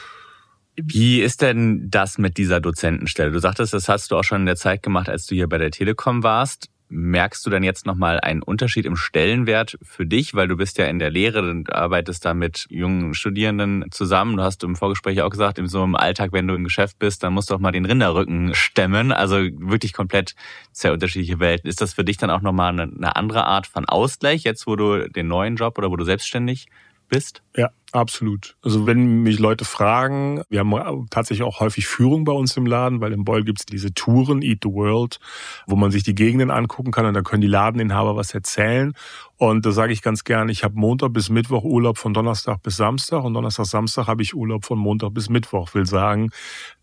Wie 0.76 1.20
ist 1.20 1.42
denn 1.42 1.90
das 1.90 2.16
mit 2.16 2.38
dieser 2.38 2.58
Dozentenstelle? 2.58 3.30
Du 3.30 3.38
sagtest, 3.38 3.74
das 3.74 3.90
hast 3.90 4.10
du 4.10 4.16
auch 4.16 4.24
schon 4.24 4.40
in 4.40 4.46
der 4.46 4.56
Zeit 4.56 4.82
gemacht, 4.82 5.10
als 5.10 5.26
du 5.26 5.34
hier 5.34 5.46
bei 5.46 5.58
der 5.58 5.70
Telekom 5.70 6.22
warst. 6.22 6.70
Merkst 6.94 7.44
du 7.46 7.50
dann 7.50 7.62
jetzt 7.62 7.86
nochmal 7.86 8.20
einen 8.20 8.42
Unterschied 8.42 8.84
im 8.84 8.96
Stellenwert 8.96 9.78
für 9.82 10.04
dich, 10.04 10.34
weil 10.34 10.46
du 10.46 10.56
bist 10.56 10.76
ja 10.76 10.84
in 10.84 10.98
der 10.98 11.10
Lehre 11.10 11.40
und 11.48 11.72
arbeitest 11.72 12.24
da 12.24 12.34
mit 12.34 12.66
jungen 12.68 13.14
Studierenden 13.14 13.86
zusammen. 13.90 14.36
Du 14.36 14.42
hast 14.42 14.62
im 14.62 14.76
Vorgespräch 14.76 15.22
auch 15.22 15.30
gesagt, 15.30 15.58
in 15.58 15.68
so 15.68 15.82
einem 15.82 15.94
Alltag, 15.94 16.32
wenn 16.32 16.46
du 16.46 16.54
im 16.54 16.64
Geschäft 16.64 16.98
bist, 16.98 17.22
dann 17.22 17.32
musst 17.32 17.50
du 17.50 17.54
auch 17.54 17.60
mal 17.60 17.72
den 17.72 17.86
Rinderrücken 17.86 18.54
stemmen. 18.54 19.10
Also 19.10 19.36
wirklich 19.36 19.94
komplett 19.94 20.34
sehr 20.70 20.92
unterschiedliche 20.92 21.40
Welten. 21.40 21.68
Ist 21.68 21.80
das 21.80 21.94
für 21.94 22.04
dich 22.04 22.18
dann 22.18 22.30
auch 22.30 22.42
nochmal 22.42 22.78
eine 22.78 23.16
andere 23.16 23.46
Art 23.46 23.66
von 23.66 23.86
Ausgleich, 23.86 24.44
jetzt 24.44 24.66
wo 24.66 24.76
du 24.76 25.08
den 25.08 25.28
neuen 25.28 25.56
Job 25.56 25.78
oder 25.78 25.90
wo 25.90 25.96
du 25.96 26.04
selbstständig 26.04 26.66
bist? 27.12 27.42
Ja, 27.54 27.68
absolut. 27.92 28.56
Also 28.62 28.86
wenn 28.86 29.22
mich 29.22 29.38
Leute 29.38 29.66
fragen, 29.66 30.42
wir 30.48 30.60
haben 30.60 31.06
tatsächlich 31.10 31.46
auch 31.46 31.60
häufig 31.60 31.86
Führung 31.86 32.24
bei 32.24 32.32
uns 32.32 32.56
im 32.56 32.64
Laden, 32.64 33.02
weil 33.02 33.12
im 33.12 33.24
Beul 33.24 33.44
gibt's 33.44 33.66
diese 33.66 33.92
Touren, 33.92 34.40
Eat 34.40 34.60
the 34.62 34.70
World, 34.70 35.20
wo 35.66 35.76
man 35.76 35.90
sich 35.90 36.02
die 36.02 36.14
Gegenden 36.14 36.50
angucken 36.50 36.90
kann 36.90 37.04
und 37.04 37.12
da 37.12 37.20
können 37.20 37.42
die 37.42 37.48
Ladeninhaber 37.48 38.16
was 38.16 38.32
erzählen. 38.32 38.94
Und 39.36 39.66
da 39.66 39.72
sage 39.72 39.92
ich 39.92 40.00
ganz 40.00 40.24
gern, 40.24 40.48
ich 40.48 40.64
habe 40.64 40.74
Montag 40.74 41.12
bis 41.12 41.28
Mittwoch 41.28 41.64
Urlaub 41.64 41.98
von 41.98 42.14
Donnerstag 42.14 42.62
bis 42.62 42.78
Samstag 42.78 43.22
und 43.24 43.34
Donnerstag, 43.34 43.66
Samstag 43.66 44.06
habe 44.06 44.22
ich 44.22 44.34
Urlaub 44.34 44.64
von 44.64 44.78
Montag 44.78 45.12
bis 45.12 45.28
Mittwoch. 45.28 45.74
Will 45.74 45.86
sagen, 45.86 46.30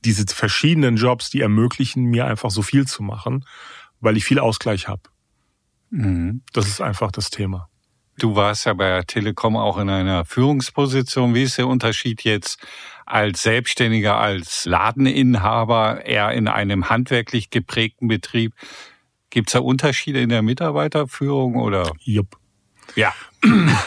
diese 0.05 0.25
verschiedenen 0.27 0.95
Jobs, 0.95 1.31
die 1.31 1.41
ermöglichen 1.41 2.03
mir 2.03 2.27
einfach 2.27 2.51
so 2.51 2.61
viel 2.61 2.85
zu 2.85 3.01
machen, 3.01 3.45
weil 3.99 4.15
ich 4.15 4.25
viel 4.25 4.37
Ausgleich 4.37 4.87
habe. 4.87 5.01
Mhm. 5.89 6.43
Das 6.53 6.67
ist 6.67 6.81
einfach 6.81 7.11
das 7.11 7.31
Thema. 7.31 7.67
Du 8.19 8.35
warst 8.35 8.65
ja 8.65 8.73
bei 8.73 8.89
der 8.89 9.05
Telekom 9.05 9.55
auch 9.55 9.77
in 9.77 9.89
einer 9.89 10.25
Führungsposition. 10.25 11.33
Wie 11.33 11.43
ist 11.43 11.57
der 11.57 11.67
Unterschied 11.67 12.23
jetzt 12.23 12.59
als 13.05 13.41
Selbstständiger, 13.43 14.17
als 14.17 14.65
Ladeninhaber, 14.65 16.05
eher 16.05 16.31
in 16.31 16.47
einem 16.47 16.89
handwerklich 16.89 17.49
geprägten 17.49 18.07
Betrieb? 18.07 18.53
Gibt 19.29 19.49
es 19.49 19.53
da 19.53 19.59
Unterschiede 19.59 20.19
in 20.19 20.29
der 20.29 20.41
Mitarbeiterführung 20.41 21.55
oder? 21.55 21.91
Jupp. 21.99 22.37
Ja. 22.95 23.13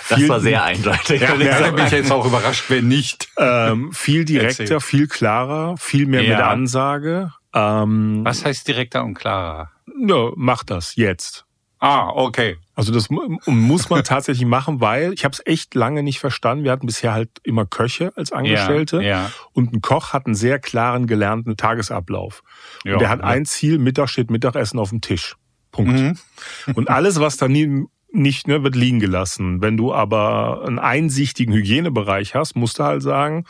Das 0.08 0.28
war 0.28 0.40
sehr 0.40 0.62
eindeutig. 0.62 1.20
Ja, 1.20 1.34
ja, 1.34 1.60
da 1.60 1.70
bin 1.72 1.84
ich 1.84 1.92
jetzt 1.92 2.10
auch 2.10 2.24
überrascht, 2.24 2.64
wenn 2.68 2.88
nicht. 2.88 3.28
Ähm, 3.36 3.92
viel 3.92 4.24
direkter, 4.24 4.62
Erzähl. 4.62 4.80
viel 4.80 5.08
klarer, 5.08 5.76
viel 5.76 6.06
mehr 6.06 6.22
ja. 6.22 6.36
mit 6.36 6.46
Ansage. 6.46 7.32
Ähm, 7.52 8.20
Was 8.24 8.44
heißt 8.44 8.66
direkter 8.66 9.04
und 9.04 9.14
klarer? 9.14 9.70
Ja, 10.06 10.30
mach 10.36 10.64
das 10.64 10.96
jetzt. 10.96 11.44
Ah, 11.82 12.10
okay. 12.14 12.58
Also 12.76 12.92
das 12.92 13.10
muss 13.10 13.90
man 13.90 14.04
tatsächlich 14.04 14.46
machen, 14.46 14.80
weil 14.80 15.12
ich 15.14 15.24
habe 15.24 15.32
es 15.32 15.42
echt 15.44 15.74
lange 15.74 16.04
nicht 16.04 16.20
verstanden. 16.20 16.62
Wir 16.62 16.70
hatten 16.70 16.86
bisher 16.86 17.12
halt 17.12 17.30
immer 17.42 17.66
Köche 17.66 18.12
als 18.14 18.30
Angestellte 18.30 18.98
ja, 18.98 19.02
ja. 19.02 19.30
und 19.52 19.72
ein 19.72 19.80
Koch 19.80 20.12
hat 20.12 20.26
einen 20.26 20.36
sehr 20.36 20.60
klaren 20.60 21.08
gelernten 21.08 21.56
Tagesablauf. 21.56 22.44
Ja, 22.84 22.92
und 22.92 23.00
der 23.00 23.08
hat 23.08 23.18
ja. 23.18 23.26
ein 23.26 23.46
Ziel, 23.46 23.78
Mittag 23.78 24.10
steht 24.10 24.30
Mittagessen 24.30 24.78
auf 24.78 24.90
dem 24.90 25.00
Tisch. 25.00 25.34
Punkt. 25.72 25.92
Mhm. 25.92 26.18
Und 26.74 26.88
alles, 26.90 27.18
was 27.18 27.38
da 27.38 27.48
nie, 27.48 27.86
nicht 28.12 28.46
ne, 28.46 28.62
wird 28.62 28.76
liegen 28.76 29.00
gelassen. 29.00 29.62
Wenn 29.62 29.78
du 29.78 29.92
aber 29.92 30.64
einen 30.64 30.78
einsichtigen 30.78 31.52
Hygienebereich 31.52 32.34
hast, 32.34 32.54
musst 32.54 32.78
du 32.78 32.84
halt 32.84 33.02
sagen, 33.02 33.46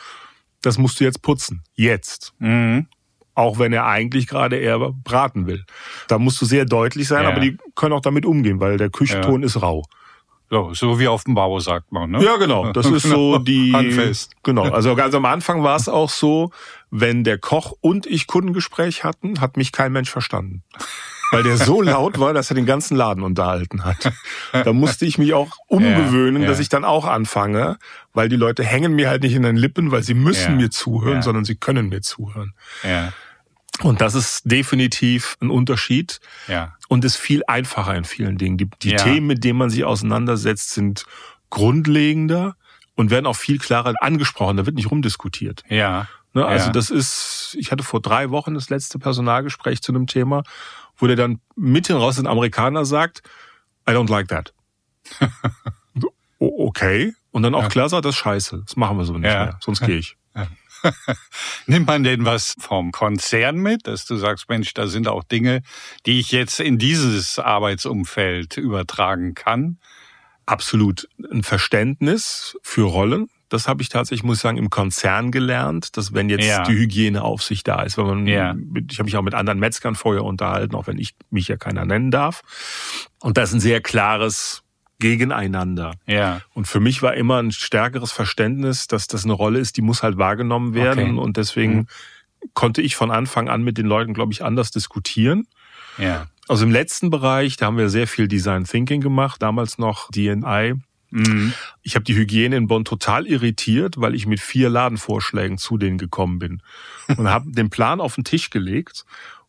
das 0.62 0.78
musst 0.78 1.00
du 1.00 1.04
jetzt 1.04 1.20
putzen. 1.20 1.64
Jetzt. 1.74 2.32
Mhm 2.38 2.86
auch 3.34 3.58
wenn 3.58 3.72
er 3.72 3.86
eigentlich 3.86 4.26
gerade 4.26 4.56
eher 4.56 4.78
braten 5.04 5.46
will. 5.46 5.64
Da 6.08 6.18
musst 6.18 6.40
du 6.40 6.44
sehr 6.44 6.64
deutlich 6.64 7.08
sein, 7.08 7.24
ja. 7.24 7.30
aber 7.30 7.40
die 7.40 7.56
können 7.74 7.92
auch 7.92 8.00
damit 8.00 8.26
umgehen, 8.26 8.60
weil 8.60 8.76
der 8.76 8.90
Küchenton 8.90 9.40
ja. 9.40 9.46
ist 9.46 9.62
rau. 9.62 9.84
So, 10.52 10.74
so 10.74 11.00
wie 11.00 11.08
auf 11.08 11.24
dem 11.24 11.34
Bau, 11.34 11.58
sagt 11.60 11.92
man. 11.92 12.10
Ne? 12.10 12.22
Ja, 12.22 12.36
genau. 12.36 12.72
Das 12.72 12.84
ist 12.84 13.04
so 13.04 13.38
die. 13.38 13.72
Handfest. 13.72 14.34
Genau. 14.42 14.64
Also 14.72 14.94
ganz 14.94 15.14
am 15.14 15.24
Anfang 15.24 15.62
war 15.62 15.76
es 15.76 15.88
auch 15.88 16.10
so, 16.10 16.50
wenn 16.90 17.24
der 17.24 17.38
Koch 17.38 17.72
und 17.80 18.04
ich 18.04 18.26
Kundengespräch 18.26 19.02
hatten, 19.02 19.40
hat 19.40 19.56
mich 19.56 19.72
kein 19.72 19.92
Mensch 19.92 20.10
verstanden. 20.10 20.62
Weil 21.30 21.42
der 21.42 21.56
so 21.56 21.80
laut 21.80 22.18
war, 22.18 22.34
dass 22.34 22.50
er 22.50 22.54
den 22.54 22.66
ganzen 22.66 22.98
Laden 22.98 23.22
unterhalten 23.22 23.84
hat. 23.84 24.12
Da 24.52 24.74
musste 24.74 25.06
ich 25.06 25.16
mich 25.16 25.32
auch 25.32 25.48
umgewöhnen, 25.68 26.42
ja, 26.42 26.48
dass 26.48 26.58
ich 26.58 26.68
dann 26.68 26.84
auch 26.84 27.06
anfange, 27.06 27.78
weil 28.12 28.28
die 28.28 28.36
Leute 28.36 28.62
hängen 28.62 28.94
mir 28.94 29.08
halt 29.08 29.22
nicht 29.22 29.34
in 29.34 29.42
den 29.42 29.56
Lippen, 29.56 29.90
weil 29.90 30.02
sie 30.02 30.12
müssen 30.12 30.58
mir 30.58 30.70
zuhören, 30.70 31.22
sondern 31.22 31.46
sie 31.46 31.54
können 31.54 31.88
mir 31.88 32.02
zuhören. 32.02 32.52
Ja. 32.82 33.14
Und 33.80 34.00
das 34.00 34.14
ist 34.14 34.42
definitiv 34.44 35.36
ein 35.40 35.50
Unterschied. 35.50 36.20
Ja. 36.46 36.76
Und 36.88 37.04
ist 37.04 37.16
viel 37.16 37.42
einfacher 37.46 37.94
in 37.94 38.04
vielen 38.04 38.36
Dingen. 38.36 38.58
Die, 38.58 38.68
die 38.82 38.90
ja. 38.90 38.98
Themen, 38.98 39.26
mit 39.26 39.44
denen 39.44 39.58
man 39.58 39.70
sich 39.70 39.84
auseinandersetzt, 39.84 40.70
sind 40.70 41.04
grundlegender 41.50 42.54
und 42.94 43.10
werden 43.10 43.26
auch 43.26 43.36
viel 43.36 43.58
klarer 43.58 43.94
angesprochen. 44.00 44.58
Da 44.58 44.66
wird 44.66 44.76
nicht 44.76 44.90
rumdiskutiert. 44.90 45.64
Ja. 45.68 46.06
Ne, 46.34 46.46
also 46.46 46.66
ja. 46.66 46.72
das 46.72 46.90
ist, 46.90 47.56
ich 47.58 47.72
hatte 47.72 47.82
vor 47.82 48.00
drei 48.00 48.30
Wochen 48.30 48.54
das 48.54 48.70
letzte 48.70 48.98
Personalgespräch 48.98 49.82
zu 49.82 49.92
einem 49.92 50.06
Thema, 50.06 50.44
wo 50.96 51.06
der 51.06 51.16
dann 51.16 51.40
mitten 51.56 51.96
raus 51.96 52.18
ein 52.18 52.26
Amerikaner 52.26 52.84
sagt, 52.84 53.22
I 53.88 53.92
don't 53.92 54.10
like 54.10 54.28
that. 54.28 54.54
okay. 56.38 57.14
Und 57.32 57.42
dann 57.42 57.54
auch 57.54 57.62
ja. 57.62 57.68
klar 57.68 57.88
sagt, 57.88 58.04
das 58.04 58.14
ist 58.14 58.20
scheiße. 58.20 58.62
Das 58.64 58.76
machen 58.76 58.96
wir 58.96 59.04
so 59.04 59.14
nicht 59.14 59.30
ja. 59.30 59.44
mehr. 59.44 59.58
Sonst 59.60 59.80
gehe 59.80 59.98
ich. 59.98 60.16
Nimmt 61.66 61.86
man 61.86 62.02
denn 62.02 62.24
was 62.24 62.54
vom 62.58 62.92
Konzern 62.92 63.56
mit, 63.56 63.86
dass 63.86 64.04
du 64.06 64.16
sagst, 64.16 64.48
Mensch, 64.48 64.74
da 64.74 64.86
sind 64.86 65.08
auch 65.08 65.24
Dinge, 65.24 65.62
die 66.06 66.20
ich 66.20 66.32
jetzt 66.32 66.60
in 66.60 66.78
dieses 66.78 67.38
Arbeitsumfeld 67.38 68.56
übertragen 68.56 69.34
kann? 69.34 69.78
Absolut. 70.46 71.08
Ein 71.30 71.42
Verständnis 71.42 72.56
für 72.62 72.82
Rollen. 72.82 73.28
Das 73.48 73.68
habe 73.68 73.82
ich 73.82 73.90
tatsächlich, 73.90 74.24
muss 74.24 74.38
ich 74.38 74.42
sagen, 74.42 74.56
im 74.56 74.70
Konzern 74.70 75.30
gelernt, 75.30 75.96
dass 75.98 76.14
wenn 76.14 76.30
jetzt 76.30 76.46
ja. 76.46 76.62
die 76.62 76.72
Hygieneaufsicht 76.72 77.68
da 77.68 77.82
ist, 77.82 77.98
wenn 77.98 78.06
man, 78.06 78.26
ja. 78.26 78.54
ich 78.90 78.98
habe 78.98 79.04
mich 79.04 79.16
auch 79.16 79.22
mit 79.22 79.34
anderen 79.34 79.60
Metzgern 79.60 79.94
vorher 79.94 80.24
unterhalten, 80.24 80.74
auch 80.74 80.86
wenn 80.86 80.98
ich 80.98 81.14
mich 81.28 81.48
ja 81.48 81.58
keiner 81.58 81.84
nennen 81.84 82.10
darf. 82.10 82.40
Und 83.20 83.36
das 83.36 83.50
ist 83.50 83.56
ein 83.56 83.60
sehr 83.60 83.82
klares 83.82 84.62
gegeneinander. 85.02 85.96
Ja. 86.06 86.40
Und 86.54 86.66
für 86.66 86.80
mich 86.80 87.02
war 87.02 87.14
immer 87.14 87.42
ein 87.42 87.50
stärkeres 87.50 88.12
Verständnis, 88.12 88.86
dass 88.86 89.08
das 89.08 89.24
eine 89.24 89.34
Rolle 89.34 89.58
ist, 89.58 89.76
die 89.76 89.82
muss 89.82 90.02
halt 90.02 90.16
wahrgenommen 90.16 90.74
werden. 90.74 91.18
Okay. 91.18 91.24
Und 91.24 91.36
deswegen 91.36 91.74
mhm. 91.74 91.86
konnte 92.54 92.80
ich 92.80 92.96
von 92.96 93.10
Anfang 93.10 93.50
an 93.50 93.62
mit 93.62 93.76
den 93.76 93.86
Leuten, 93.86 94.14
glaube 94.14 94.32
ich, 94.32 94.42
anders 94.42 94.70
diskutieren. 94.70 95.46
Ja. 95.98 96.28
Also 96.48 96.64
im 96.64 96.70
letzten 96.70 97.10
Bereich, 97.10 97.56
da 97.56 97.66
haben 97.66 97.76
wir 97.76 97.90
sehr 97.90 98.06
viel 98.06 98.28
Design 98.28 98.64
Thinking 98.64 99.00
gemacht, 99.00 99.42
damals 99.42 99.76
noch 99.76 100.08
DNI. 100.10 100.74
Mhm. 101.10 101.52
Ich 101.82 101.96
habe 101.96 102.04
die 102.04 102.14
Hygiene 102.14 102.56
in 102.56 102.68
Bonn 102.68 102.84
total 102.84 103.26
irritiert, 103.26 104.00
weil 104.00 104.14
ich 104.14 104.26
mit 104.26 104.40
vier 104.40 104.70
Ladenvorschlägen 104.70 105.58
zu 105.58 105.78
denen 105.78 105.98
gekommen 105.98 106.38
bin 106.38 106.62
und 107.16 107.28
habe 107.28 107.50
den 107.50 107.70
Plan 107.70 108.00
auf 108.00 108.14
den 108.14 108.24
Tisch 108.24 108.50
gelegt 108.50 109.04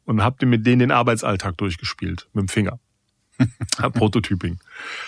und 0.06 0.24
habe 0.24 0.46
mit 0.48 0.66
denen 0.66 0.80
den 0.80 0.92
Arbeitsalltag 0.92 1.58
durchgespielt 1.58 2.28
mit 2.34 2.42
dem 2.42 2.50
Finger. 2.50 2.80
Prototyping. 3.94 4.60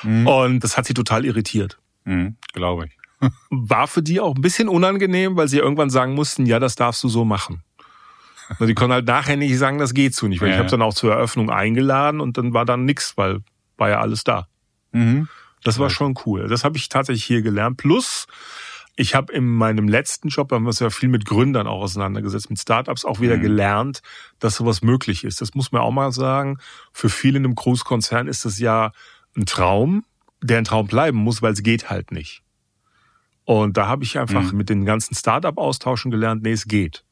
Mhm. 0.04 0.28
Und 0.28 0.64
das 0.64 0.78
hat 0.78 0.86
sie 0.86 0.94
total 0.94 1.26
irritiert. 1.26 1.78
Mhm, 2.06 2.38
Glaube 2.54 2.88
ich. 2.88 2.98
War 3.50 3.88
für 3.88 4.04
die 4.04 4.20
auch 4.20 4.36
ein 4.36 4.42
bisschen 4.42 4.70
unangenehm, 4.70 5.36
weil 5.36 5.48
sie 5.48 5.58
irgendwann 5.58 5.90
sagen 5.90 6.14
mussten, 6.14 6.46
ja, 6.46 6.60
das 6.60 6.76
darfst 6.76 7.04
du 7.04 7.10
so 7.10 7.26
machen. 7.26 7.62
Und 8.60 8.68
die 8.68 8.76
konnten 8.76 8.94
halt 8.94 9.08
nachher 9.08 9.38
nicht 9.38 9.58
sagen, 9.58 9.80
das 9.80 9.94
geht 9.94 10.14
so 10.14 10.28
nicht. 10.28 10.42
Weil 10.42 10.50
ja. 10.50 10.56
ich 10.56 10.60
habe 10.60 10.70
dann 10.70 10.82
auch 10.82 10.94
zur 10.94 11.12
Eröffnung 11.12 11.50
eingeladen 11.50 12.22
und 12.22 12.38
dann 12.38 12.54
war 12.54 12.66
dann 12.66 12.86
nix, 12.86 13.18
weil 13.18 13.40
war 13.78 13.90
ja 13.90 14.00
alles 14.00 14.24
da. 14.24 14.48
Mhm. 14.92 15.28
Das 15.64 15.80
war 15.80 15.90
schon 15.90 16.14
cool. 16.26 16.48
Das 16.48 16.64
habe 16.64 16.78
ich 16.78 16.90
tatsächlich 16.90 17.26
hier 17.26 17.42
gelernt. 17.42 17.78
Plus, 17.78 18.28
ich 18.96 19.14
habe 19.14 19.34
in 19.34 19.46
meinem 19.46 19.88
letzten 19.88 20.30
Job, 20.30 20.50
da 20.50 20.56
haben 20.56 20.64
wir 20.64 20.70
uns 20.70 20.80
ja 20.80 20.90
viel 20.90 21.10
mit 21.10 21.26
Gründern 21.26 21.68
auch 21.68 21.82
auseinandergesetzt, 21.82 22.50
mit 22.50 22.60
Startups 22.60 23.04
auch 23.04 23.20
wieder 23.20 23.38
mhm. 23.38 23.42
gelernt, 23.42 24.02
dass 24.40 24.56
sowas 24.56 24.82
möglich 24.82 25.24
ist. 25.26 25.42
Das 25.42 25.54
muss 25.54 25.72
man 25.72 25.82
auch 25.82 25.92
mal 25.92 26.12
sagen. 26.12 26.60
Für 26.94 27.10
viele 27.10 27.38
in 27.38 27.46
einem 27.46 27.56
Großkonzern 27.56 28.28
ist 28.28 28.46
das 28.46 28.58
ja 28.60 28.92
ein 29.36 29.46
Traum, 29.46 30.06
der 30.42 30.60
ein 30.60 30.64
Traum 30.64 30.88
bleiben 30.88 31.18
muss, 31.18 31.42
weil 31.42 31.54
es 31.54 31.64
geht 31.64 31.90
halt 31.90 32.12
nicht. 32.12 32.42
Und 33.44 33.78
da 33.78 33.88
habe 33.88 34.04
ich 34.04 34.18
einfach 34.18 34.52
mhm. 34.52 34.58
mit 34.58 34.70
den 34.70 34.86
ganzen 34.86 35.14
Startup-Austauschen 35.14 36.10
gelernt, 36.10 36.44
nee, 36.44 36.54
es 36.54 36.66
geht. 36.66 37.04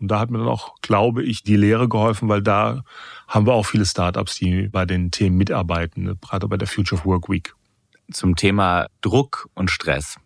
Und 0.00 0.08
da 0.08 0.20
hat 0.20 0.30
mir 0.30 0.38
dann 0.38 0.48
auch, 0.48 0.76
glaube 0.80 1.22
ich, 1.22 1.42
die 1.42 1.56
Lehre 1.56 1.88
geholfen, 1.88 2.28
weil 2.28 2.42
da 2.42 2.84
haben 3.26 3.46
wir 3.46 3.52
auch 3.52 3.66
viele 3.66 3.84
Startups, 3.84 4.36
die 4.36 4.68
bei 4.68 4.86
den 4.86 5.10
Themen 5.10 5.36
mitarbeiten, 5.36 6.18
gerade 6.20 6.48
bei 6.48 6.56
der 6.56 6.68
Future 6.68 7.00
of 7.00 7.06
Work 7.06 7.28
Week. 7.28 7.54
Zum 8.10 8.34
Thema 8.34 8.86
Druck 9.02 9.48
und 9.54 9.70
Stress. 9.70 10.16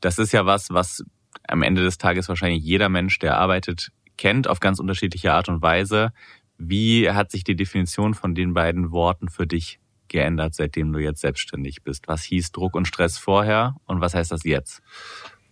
Das 0.00 0.18
ist 0.18 0.32
ja 0.32 0.46
was, 0.46 0.70
was 0.70 1.04
am 1.46 1.62
Ende 1.62 1.82
des 1.82 1.98
Tages 1.98 2.28
wahrscheinlich 2.28 2.62
jeder 2.62 2.88
Mensch, 2.88 3.18
der 3.18 3.38
arbeitet, 3.38 3.90
kennt 4.16 4.48
auf 4.48 4.60
ganz 4.60 4.78
unterschiedliche 4.78 5.32
Art 5.32 5.48
und 5.48 5.62
Weise. 5.62 6.12
Wie 6.58 7.10
hat 7.10 7.30
sich 7.30 7.44
die 7.44 7.56
Definition 7.56 8.14
von 8.14 8.34
den 8.34 8.52
beiden 8.52 8.90
Worten 8.90 9.28
für 9.28 9.46
dich 9.46 9.80
geändert, 10.08 10.54
seitdem 10.54 10.92
du 10.92 10.98
jetzt 10.98 11.20
selbstständig 11.20 11.82
bist? 11.82 12.08
Was 12.08 12.22
hieß 12.24 12.52
Druck 12.52 12.74
und 12.74 12.86
Stress 12.86 13.18
vorher 13.18 13.76
und 13.86 14.00
was 14.00 14.14
heißt 14.14 14.32
das 14.32 14.44
jetzt? 14.44 14.82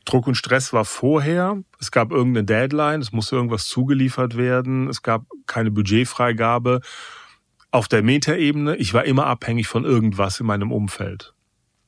Druck 0.04 0.26
und 0.26 0.36
Stress 0.36 0.72
war 0.72 0.84
vorher. 0.84 1.62
Es 1.80 1.90
gab 1.90 2.12
irgendeine 2.12 2.44
Deadline, 2.44 3.00
es 3.00 3.12
musste 3.12 3.36
irgendwas 3.36 3.66
zugeliefert 3.66 4.36
werden, 4.36 4.88
es 4.88 5.02
gab 5.02 5.26
keine 5.46 5.70
Budgetfreigabe. 5.70 6.80
Auf 7.70 7.88
der 7.88 8.02
Metaebene, 8.02 8.76
ich 8.76 8.94
war 8.94 9.04
immer 9.04 9.26
abhängig 9.26 9.66
von 9.68 9.84
irgendwas 9.84 10.40
in 10.40 10.46
meinem 10.46 10.72
Umfeld. 10.72 11.34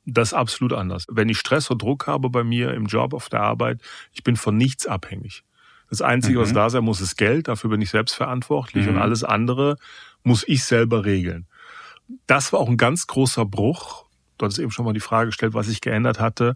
Das 0.05 0.29
ist 0.29 0.33
absolut 0.33 0.73
anders. 0.73 1.05
Wenn 1.09 1.29
ich 1.29 1.37
Stress 1.37 1.69
und 1.69 1.81
Druck 1.81 2.07
habe 2.07 2.29
bei 2.29 2.43
mir 2.43 2.73
im 2.73 2.85
Job, 2.85 3.13
auf 3.13 3.29
der 3.29 3.41
Arbeit, 3.41 3.81
ich 4.11 4.23
bin 4.23 4.35
von 4.35 4.57
nichts 4.57 4.87
abhängig. 4.87 5.43
Das 5.89 6.01
Einzige, 6.01 6.37
mhm. 6.37 6.43
was 6.43 6.53
da 6.53 6.69
sein 6.69 6.83
muss, 6.83 7.01
ist 7.01 7.17
Geld. 7.17 7.47
Dafür 7.47 7.69
bin 7.69 7.81
ich 7.81 7.89
selbst 7.89 8.13
verantwortlich. 8.13 8.85
Mhm. 8.85 8.95
Und 8.95 9.01
alles 9.01 9.23
andere 9.23 9.77
muss 10.23 10.47
ich 10.47 10.63
selber 10.63 11.05
regeln. 11.05 11.47
das 12.27 12.51
war 12.51 12.59
auch 12.59 12.69
ein 12.69 12.77
ganz 12.77 13.07
großer 13.07 13.45
Bruch. 13.45 14.05
Du 14.37 14.45
hattest 14.45 14.59
eben 14.59 14.71
schon 14.71 14.85
mal 14.85 14.93
die 14.93 14.99
Frage 14.99 15.27
gestellt, 15.27 15.53
was 15.53 15.67
sich 15.67 15.81
geändert 15.81 16.19
hatte. 16.19 16.55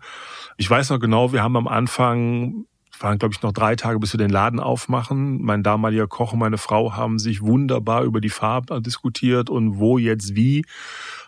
Ich 0.58 0.70
weiß 0.70 0.90
noch 0.90 1.00
genau, 1.00 1.34
wir 1.34 1.44
haben 1.44 1.58
am 1.58 1.68
Anfang 1.68 2.66
waren, 3.03 3.19
glaube 3.19 3.33
ich, 3.33 3.41
noch 3.41 3.51
drei 3.51 3.75
Tage, 3.75 4.00
bis 4.00 4.13
wir 4.13 4.17
den 4.17 4.29
Laden 4.29 4.60
aufmachen. 4.60 5.41
Mein 5.41 5.62
damaliger 5.62 6.07
Koch 6.07 6.33
und 6.33 6.39
meine 6.39 6.57
Frau 6.57 6.95
haben 6.95 7.19
sich 7.19 7.41
wunderbar 7.41 8.03
über 8.03 8.22
die 8.22 8.29
Farbe 8.29 8.81
diskutiert 8.81 9.50
und 9.50 9.77
wo 9.77 9.98
jetzt 9.98 10.36
wie 10.36 10.65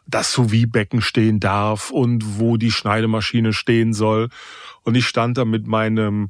das 0.07 0.31
Sous-Vide-Becken 0.31 1.01
stehen 1.01 1.39
darf 1.39 1.91
und 1.91 2.39
wo 2.39 2.57
die 2.57 2.71
Schneidemaschine 2.71 3.53
stehen 3.53 3.93
soll. 3.93 4.29
Und 4.83 4.95
ich 4.95 5.07
stand 5.07 5.37
da 5.37 5.45
mit 5.45 5.67
meinem 5.67 6.29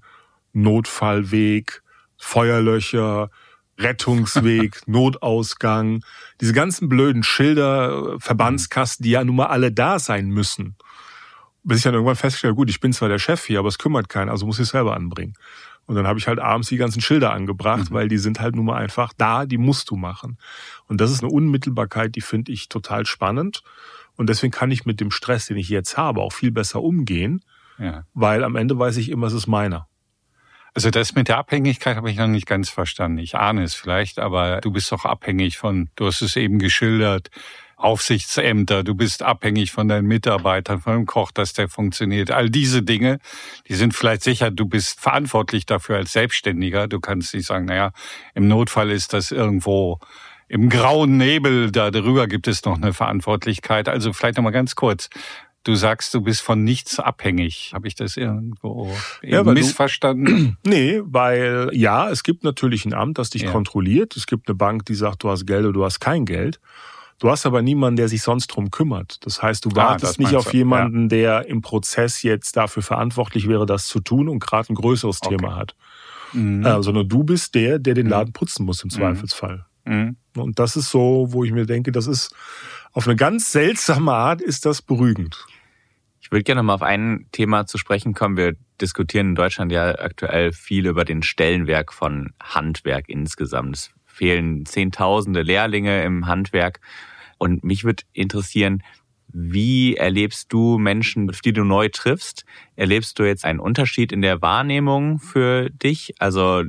Notfallweg, 0.53 1.83
Feuerlöcher, 2.17 3.29
Rettungsweg, 3.77 4.81
Notausgang, 4.87 6.03
diese 6.41 6.53
ganzen 6.53 6.89
blöden 6.89 7.23
Schilder, 7.23 8.15
Verbandskasten, 8.19 9.03
die 9.03 9.11
ja 9.11 9.23
nun 9.23 9.35
mal 9.35 9.47
alle 9.47 9.71
da 9.71 9.99
sein 9.99 10.29
müssen. 10.29 10.75
Bis 11.67 11.77
ich 11.77 11.84
dann 11.84 11.93
irgendwann 11.93 12.15
festgestellt, 12.15 12.55
gut, 12.55 12.69
ich 12.69 12.79
bin 12.79 12.93
zwar 12.93 13.10
der 13.10 13.19
Chef 13.19 13.43
hier, 13.43 13.60
aber 13.60 13.67
es 13.67 13.79
kümmert 13.79 14.07
keinen, 14.07 14.29
also 14.29 14.45
muss 14.45 14.60
ich 14.60 14.63
es 14.63 14.69
selber 14.69 14.95
anbringen. 14.95 15.34
Und 15.88 15.95
dann 15.95 16.07
habe 16.07 16.17
ich 16.17 16.27
halt 16.27 16.39
abends 16.39 16.69
die 16.69 16.77
ganzen 16.77 17.01
Schilder 17.01 17.34
angebracht, 17.34 17.89
mhm. 17.91 17.95
weil 17.95 18.07
die 18.07 18.17
sind 18.17 18.39
halt 18.39 18.55
nun 18.55 18.65
mal 18.65 18.77
einfach 18.77 19.13
da, 19.17 19.45
die 19.45 19.57
musst 19.57 19.89
du 19.89 19.95
machen. 19.95 20.38
Und 20.88 21.01
das 21.01 21.12
ist 21.12 21.24
eine 21.24 21.31
Unmittelbarkeit, 21.31 22.15
die 22.15 22.22
finde 22.22 22.51
ich 22.51 22.69
total 22.69 23.05
spannend. 23.05 23.62
Und 24.15 24.29
deswegen 24.29 24.51
kann 24.51 24.72
ich 24.72 24.86
mit 24.86 25.00
dem 25.00 25.12
Stress, 25.12 25.48
den 25.48 25.57
ich 25.57 25.69
jetzt 25.69 25.98
habe, 25.98 26.22
auch 26.22 26.34
viel 26.34 26.51
besser 26.51 26.81
umgehen, 26.81 27.43
ja. 27.77 28.05
weil 28.13 28.43
am 28.43 28.55
Ende 28.55 28.77
weiß 28.77 28.98
ich 28.98 29.10
immer, 29.10 29.27
es 29.27 29.34
ist 29.34 29.48
meiner. 29.48 29.88
Also 30.74 30.89
das 30.89 31.15
mit 31.15 31.29
der 31.29 31.38
Abhängigkeit 31.38 31.95
habe 31.95 32.12
ich 32.12 32.17
noch 32.17 32.27
nicht 32.27 32.48
ganz 32.48 32.69
verstanden. 32.69 33.17
Ich 33.19 33.36
ahne 33.36 33.63
es 33.63 33.75
vielleicht, 33.75 34.19
aber 34.19 34.60
du 34.60 34.72
bist 34.72 34.91
doch 34.91 35.05
abhängig 35.05 35.57
von, 35.57 35.89
du 35.95 36.05
hast 36.05 36.22
es 36.22 36.36
eben 36.36 36.60
geschildert, 36.60 37.29
Aufsichtsämter, 37.77 38.84
du 38.84 38.96
bist 38.96 39.22
abhängig 39.22 39.72
von 39.72 39.88
deinen 39.88 40.08
Mitarbeitern, 40.08 40.79
von 40.82 40.94
dem 40.94 41.05
Koch, 41.05 41.32
dass 41.32 41.53
der 41.53 41.67
funktioniert. 41.67 42.32
All 42.32 42.50
diese 42.50 42.84
Dinge, 42.84 43.20
die 43.67 43.75
sind 43.75 43.94
vielleicht 43.94 44.24
sicher, 44.24 44.50
du 44.51 44.65
bist 44.65 45.00
verantwortlich 45.00 45.65
dafür 45.65 45.98
als 45.98 46.13
Selbstständiger. 46.13 46.88
Du 46.88 47.00
kannst 47.00 47.34
nicht 47.34 47.46
sagen, 47.46 47.65
naja, 47.65 47.91
im 48.34 48.48
Notfall 48.48 48.91
ist 48.91 49.13
das 49.13 49.32
irgendwo 49.32 50.00
im 50.48 50.70
grauen 50.70 51.17
Nebel, 51.17 51.72
da 51.72 51.91
darüber 51.91 52.27
gibt 52.27 52.48
es 52.48 52.63
noch 52.65 52.77
eine 52.77 52.94
Verantwortlichkeit. 52.94 53.89
Also 53.89 54.13
vielleicht 54.13 54.38
nochmal 54.38 54.53
ganz 54.53 54.75
kurz. 54.75 55.10
Du 55.63 55.74
sagst, 55.74 56.13
du 56.13 56.22
bist 56.22 56.41
von 56.41 56.63
nichts 56.63 57.00
abhängig. 57.00 57.72
Habe 57.74 57.88
ich 57.88 57.96
das 57.96 58.17
irgendwo 58.17 58.96
ja, 59.24 59.41
missverstanden? 59.44 60.58
Du, 60.62 60.70
nee, 60.70 61.01
weil 61.03 61.72
ja, 61.74 62.08
es 62.12 62.22
gibt 62.22 62.44
natürlich 62.44 62.86
ein 62.86 62.94
Amt, 62.94 63.17
das 63.17 63.32
dich 63.32 63.41
ja. 63.41 63.51
kontrolliert. 63.51 64.15
Es 64.15 64.27
gibt 64.27 64.48
eine 64.48 64.55
Bank, 64.55 64.86
die 64.86 64.94
sagt, 64.94 65.24
du 65.24 65.29
hast 65.32 65.48
Geld 65.48 65.63
oder 65.63 65.74
du 65.74 65.84
hast 65.84 66.00
kein 66.00 66.25
Geld. 66.25 66.60
Du 67.19 67.29
hast 67.29 67.45
aber 67.45 67.62
niemanden, 67.62 67.95
der 67.95 68.10
sich 68.10 68.22
sonst 68.22 68.48
drum 68.48 68.72
kümmert. 68.72 69.25
Das 69.25 69.41
heißt, 69.41 69.63
du 69.63 69.69
ah, 69.72 69.75
wartest 69.75 70.19
nicht 70.19 70.36
auf 70.36 70.53
jemanden, 70.53 71.03
ja. 71.03 71.07
der 71.07 71.48
im 71.48 71.62
Prozess 71.62 72.24
jetzt 72.24 72.57
dafür 72.57 72.84
verantwortlich 72.84 73.48
wäre, 73.48 73.65
das 73.65 73.88
zu 73.88 74.01
tun 74.01 74.27
und 74.27 74.39
gerade 74.39 74.74
ein 74.74 74.75
größeres 74.75 75.19
okay. 75.22 75.38
Thema 75.38 75.55
hat. 75.55 75.75
Mhm. 76.34 76.65
Äh, 76.65 76.84
sondern 76.84 77.07
du 77.07 77.24
bist 77.24 77.55
der, 77.55 77.79
der 77.79 77.93
den 77.93 78.07
mhm. 78.07 78.12
Laden 78.12 78.34
putzen 78.34 78.65
muss 78.65 78.84
im 78.84 78.88
mhm. 78.88 78.91
Zweifelsfall. 78.91 79.65
Mhm. 79.86 80.17
Und 80.36 80.60
das 80.60 80.75
ist 80.75 80.89
so, 80.89 81.27
wo 81.29 81.45
ich 81.45 81.51
mir 81.51 81.65
denke, 81.65 81.93
das 81.93 82.07
ist 82.07 82.36
auf 82.91 83.07
eine 83.07 83.15
ganz 83.15 83.51
seltsame 83.51 84.12
Art 84.13 84.41
ist 84.41 84.65
das 84.65 84.81
beruhigend. 84.81 85.45
Ich 86.19 86.31
würde 86.31 86.43
gerne 86.43 86.63
mal 86.63 86.74
auf 86.74 86.81
ein 86.81 87.27
Thema 87.31 87.65
zu 87.65 87.77
sprechen 87.77 88.13
kommen. 88.13 88.36
Wir 88.36 88.55
diskutieren 88.81 89.29
in 89.29 89.36
Deutschland 89.36 89.72
ja 89.72 90.00
aktuell 90.00 90.51
viel 90.51 90.88
über 90.88 91.05
den 91.05 91.24
Stellenwerk 91.24 91.93
von 91.93 92.34
Handwerk 92.41 93.07
insgesamt. 93.07 93.91
Fehlen 94.15 94.65
Zehntausende 94.65 95.41
Lehrlinge 95.41 96.03
im 96.03 96.25
Handwerk. 96.25 96.79
Und 97.38 97.63
mich 97.65 97.84
würde 97.84 98.03
interessieren, 98.13 98.81
wie 99.27 99.95
erlebst 99.95 100.53
du 100.53 100.77
Menschen, 100.77 101.29
die 101.43 101.51
du 101.51 101.65
neu 101.65 101.89
triffst? 101.89 102.45
Erlebst 102.77 103.19
du 103.19 103.24
jetzt 103.24 103.43
einen 103.43 103.60
Unterschied 103.60 104.13
in 104.13 104.22
der 104.22 104.41
Wahrnehmung 104.41 105.19
für 105.19 105.69
dich? 105.69 106.15
Also 106.19 106.63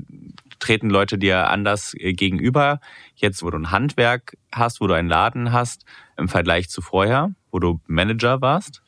treten 0.59 0.91
Leute 0.91 1.19
dir 1.19 1.49
anders 1.49 1.95
äh, 1.95 2.13
gegenüber, 2.13 2.81
jetzt 3.15 3.45
wo 3.45 3.51
du 3.51 3.59
ein 3.59 3.71
Handwerk 3.71 4.37
hast, 4.51 4.81
wo 4.81 4.89
du 4.89 4.95
einen 4.95 5.09
Laden 5.09 5.53
hast, 5.53 5.85
im 6.17 6.29
Vergleich 6.29 6.69
zu 6.69 6.83
vorher, 6.83 7.31
wo 7.53 7.61
du 7.61 7.81
Manager 7.87 8.41
warst? 8.41 8.83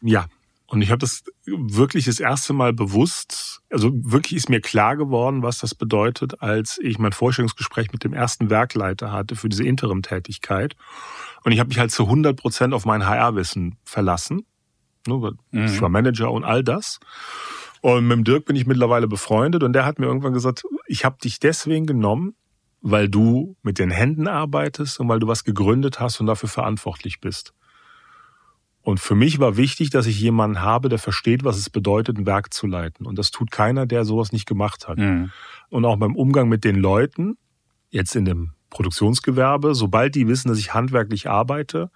Ja. 0.00 0.26
Und 0.72 0.80
ich 0.80 0.90
habe 0.90 1.00
das 1.00 1.22
wirklich 1.44 2.06
das 2.06 2.18
erste 2.18 2.54
Mal 2.54 2.72
bewusst, 2.72 3.60
also 3.70 3.90
wirklich 3.92 4.38
ist 4.38 4.48
mir 4.48 4.62
klar 4.62 4.96
geworden, 4.96 5.42
was 5.42 5.58
das 5.58 5.74
bedeutet, 5.74 6.40
als 6.40 6.78
ich 6.78 6.98
mein 6.98 7.12
Vorstellungsgespräch 7.12 7.92
mit 7.92 8.04
dem 8.04 8.14
ersten 8.14 8.48
Werkleiter 8.48 9.12
hatte 9.12 9.36
für 9.36 9.50
diese 9.50 9.64
Interim-Tätigkeit. 9.64 10.74
Und 11.44 11.52
ich 11.52 11.60
habe 11.60 11.68
mich 11.68 11.78
halt 11.78 11.90
zu 11.90 12.04
100 12.04 12.34
Prozent 12.38 12.72
auf 12.72 12.86
mein 12.86 13.06
HR-Wissen 13.06 13.76
verlassen. 13.84 14.46
Ne, 15.06 15.34
mhm. 15.50 15.64
Ich 15.66 15.82
war 15.82 15.90
Manager 15.90 16.32
und 16.32 16.44
all 16.44 16.64
das. 16.64 17.00
Und 17.82 18.06
mit 18.06 18.16
dem 18.16 18.24
Dirk 18.24 18.46
bin 18.46 18.56
ich 18.56 18.64
mittlerweile 18.64 19.08
befreundet 19.08 19.62
und 19.62 19.74
der 19.74 19.84
hat 19.84 19.98
mir 19.98 20.06
irgendwann 20.06 20.32
gesagt, 20.32 20.62
ich 20.86 21.04
habe 21.04 21.18
dich 21.22 21.38
deswegen 21.38 21.84
genommen, 21.84 22.34
weil 22.80 23.10
du 23.10 23.56
mit 23.62 23.78
den 23.78 23.90
Händen 23.90 24.26
arbeitest 24.26 25.00
und 25.00 25.08
weil 25.10 25.20
du 25.20 25.26
was 25.26 25.44
gegründet 25.44 26.00
hast 26.00 26.18
und 26.18 26.28
dafür 26.28 26.48
verantwortlich 26.48 27.20
bist. 27.20 27.52
Und 28.82 28.98
für 28.98 29.14
mich 29.14 29.38
war 29.38 29.56
wichtig, 29.56 29.90
dass 29.90 30.06
ich 30.06 30.20
jemanden 30.20 30.60
habe, 30.60 30.88
der 30.88 30.98
versteht, 30.98 31.44
was 31.44 31.56
es 31.56 31.70
bedeutet, 31.70 32.18
ein 32.18 32.26
Werk 32.26 32.52
zu 32.52 32.66
leiten. 32.66 33.06
Und 33.06 33.16
das 33.16 33.30
tut 33.30 33.50
keiner, 33.50 33.86
der 33.86 34.04
sowas 34.04 34.32
nicht 34.32 34.46
gemacht 34.46 34.88
hat. 34.88 34.98
Mhm. 34.98 35.30
Und 35.68 35.84
auch 35.84 35.96
beim 35.96 36.16
Umgang 36.16 36.48
mit 36.48 36.64
den 36.64 36.76
Leuten, 36.76 37.36
jetzt 37.90 38.16
in 38.16 38.24
dem 38.24 38.52
Produktionsgewerbe, 38.70 39.74
sobald 39.74 40.14
die 40.16 40.26
wissen, 40.26 40.48
dass 40.48 40.58
ich 40.58 40.74
handwerklich 40.74 41.28
arbeite, 41.28 41.90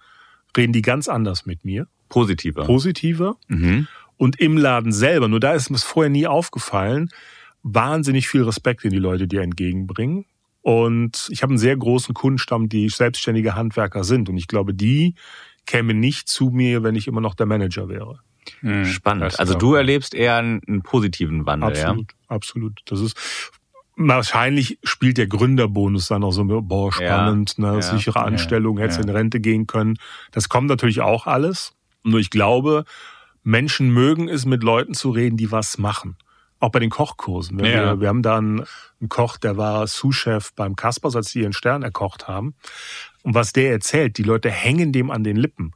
reden 0.55 0.71
die 0.71 0.81
ganz 0.81 1.09
anders 1.09 1.45
mit 1.45 1.65
mir. 1.65 1.87
Positiver. 2.07 2.63
Positiver. 2.63 3.35
Mhm. 3.49 3.87
Und 4.15 4.39
im 4.39 4.57
Laden 4.57 4.91
selber, 4.93 5.27
nur 5.27 5.41
da 5.41 5.53
ist 5.53 5.69
mir 5.69 5.77
vorher 5.77 6.09
nie 6.09 6.25
aufgefallen, 6.25 7.09
wahnsinnig 7.63 8.29
viel 8.29 8.43
Respekt, 8.43 8.83
den 8.83 8.91
die 8.91 8.97
Leute 8.97 9.27
dir 9.27 9.41
entgegenbringen. 9.41 10.25
Und 10.61 11.27
ich 11.31 11.43
habe 11.43 11.51
einen 11.51 11.59
sehr 11.59 11.77
großen 11.77 12.13
Kundenstamm, 12.13 12.69
die 12.69 12.89
selbstständige 12.89 13.55
Handwerker 13.55 14.03
sind. 14.03 14.29
Und 14.29 14.37
ich 14.37 14.47
glaube, 14.47 14.73
die 14.73 15.15
käme 15.67 15.93
nicht 15.93 16.27
zu 16.27 16.49
mir, 16.49 16.81
wenn 16.81 16.95
ich 16.95 17.07
immer 17.07 17.21
noch 17.21 17.35
der 17.35 17.45
Manager 17.45 17.89
wäre. 17.89 18.19
Hm, 18.61 18.85
Spannend. 18.85 19.39
Also 19.39 19.53
du 19.53 19.75
erlebst 19.75 20.15
eher 20.15 20.37
einen, 20.37 20.61
einen 20.67 20.81
positiven 20.81 21.45
Wandel, 21.45 21.69
absolut, 21.69 22.11
ja? 22.11 22.17
Absolut. 22.35 22.81
Das 22.85 23.01
ist 23.01 23.51
wahrscheinlich 23.97 24.79
spielt 24.83 25.17
der 25.17 25.27
Gründerbonus 25.27 26.07
dann 26.07 26.23
auch 26.23 26.31
so, 26.31 26.45
boah, 26.45 26.93
spannend, 26.93 27.55
ja, 27.57 27.71
ne, 27.71 27.75
ja, 27.75 27.81
sichere 27.81 28.21
Anstellung, 28.21 28.77
ja, 28.77 28.85
hätte 28.85 29.01
in 29.01 29.09
Rente 29.09 29.39
gehen 29.39 29.67
können. 29.67 29.97
Das 30.31 30.49
kommt 30.49 30.67
natürlich 30.67 31.01
auch 31.01 31.25
alles. 31.27 31.73
Nur 32.03 32.19
ich 32.19 32.29
glaube, 32.29 32.85
Menschen 33.43 33.89
mögen 33.89 34.29
es, 34.29 34.45
mit 34.45 34.63
Leuten 34.63 34.93
zu 34.93 35.09
reden, 35.09 35.35
die 35.35 35.51
was 35.51 35.77
machen. 35.77 36.15
Auch 36.59 36.71
bei 36.71 36.79
den 36.79 36.89
Kochkursen. 36.89 37.59
Wir, 37.59 37.69
ja. 37.69 38.01
wir 38.01 38.07
haben 38.07 38.23
da 38.23 38.37
einen, 38.37 38.65
einen, 38.99 39.09
Koch, 39.09 39.37
der 39.37 39.57
war 39.57 39.85
Sous-Chef 39.85 40.53
beim 40.55 40.75
Kaspers, 40.75 41.15
als 41.15 41.31
die 41.31 41.41
ihren 41.41 41.53
Stern 41.53 41.83
erkocht 41.83 42.27
haben. 42.27 42.55
Und 43.27 43.35
was 43.35 43.51
der 43.51 43.71
erzählt, 43.71 44.17
die 44.17 44.23
Leute 44.23 44.49
hängen 44.49 44.93
dem 44.93 45.11
an 45.11 45.21
den 45.21 45.35
Lippen. 45.35 45.73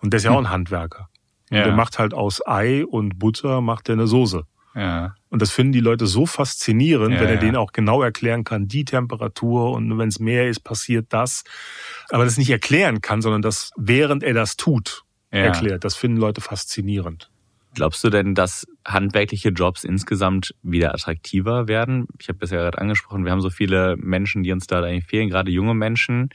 Und 0.00 0.14
der 0.14 0.16
ist 0.16 0.24
ja 0.24 0.30
hm. 0.30 0.36
auch 0.36 0.40
ein 0.40 0.50
Handwerker. 0.50 1.10
Ja. 1.50 1.64
der 1.64 1.74
macht 1.74 1.98
halt 1.98 2.14
aus 2.14 2.40
Ei 2.46 2.86
und 2.86 3.18
Butter 3.18 3.60
macht 3.60 3.90
er 3.90 3.92
eine 3.92 4.06
Soße. 4.06 4.44
Ja. 4.74 5.14
Und 5.28 5.42
das 5.42 5.50
finden 5.50 5.72
die 5.72 5.80
Leute 5.80 6.06
so 6.06 6.24
faszinierend, 6.24 7.12
ja, 7.12 7.20
wenn 7.20 7.28
er 7.28 7.34
ja. 7.34 7.40
denen 7.40 7.56
auch 7.56 7.72
genau 7.72 8.02
erklären 8.02 8.44
kann, 8.44 8.66
die 8.66 8.86
Temperatur 8.86 9.72
und 9.72 9.98
wenn 9.98 10.08
es 10.08 10.20
mehr 10.20 10.48
ist, 10.48 10.60
passiert 10.60 11.08
das. 11.10 11.44
Aber 12.08 12.24
das 12.24 12.38
nicht 12.38 12.48
erklären 12.48 13.02
kann, 13.02 13.20
sondern 13.20 13.42
das, 13.42 13.72
während 13.76 14.22
er 14.22 14.32
das 14.32 14.56
tut, 14.56 15.02
erklärt. 15.28 15.84
Das 15.84 15.96
finden 15.96 16.16
Leute 16.16 16.40
faszinierend. 16.40 17.30
Glaubst 17.74 18.02
du 18.04 18.08
denn, 18.08 18.34
dass 18.34 18.66
handwerkliche 18.86 19.50
Jobs 19.50 19.84
insgesamt 19.84 20.54
wieder 20.62 20.94
attraktiver 20.94 21.68
werden? 21.68 22.06
Ich 22.18 22.28
habe 22.28 22.38
bisher 22.38 22.60
gerade 22.60 22.78
angesprochen, 22.78 23.26
wir 23.26 23.32
haben 23.32 23.42
so 23.42 23.50
viele 23.50 23.98
Menschen, 23.98 24.44
die 24.44 24.52
uns 24.52 24.66
da 24.66 24.82
eigentlich 24.82 25.04
fehlen, 25.04 25.28
gerade 25.28 25.50
junge 25.50 25.74
Menschen. 25.74 26.30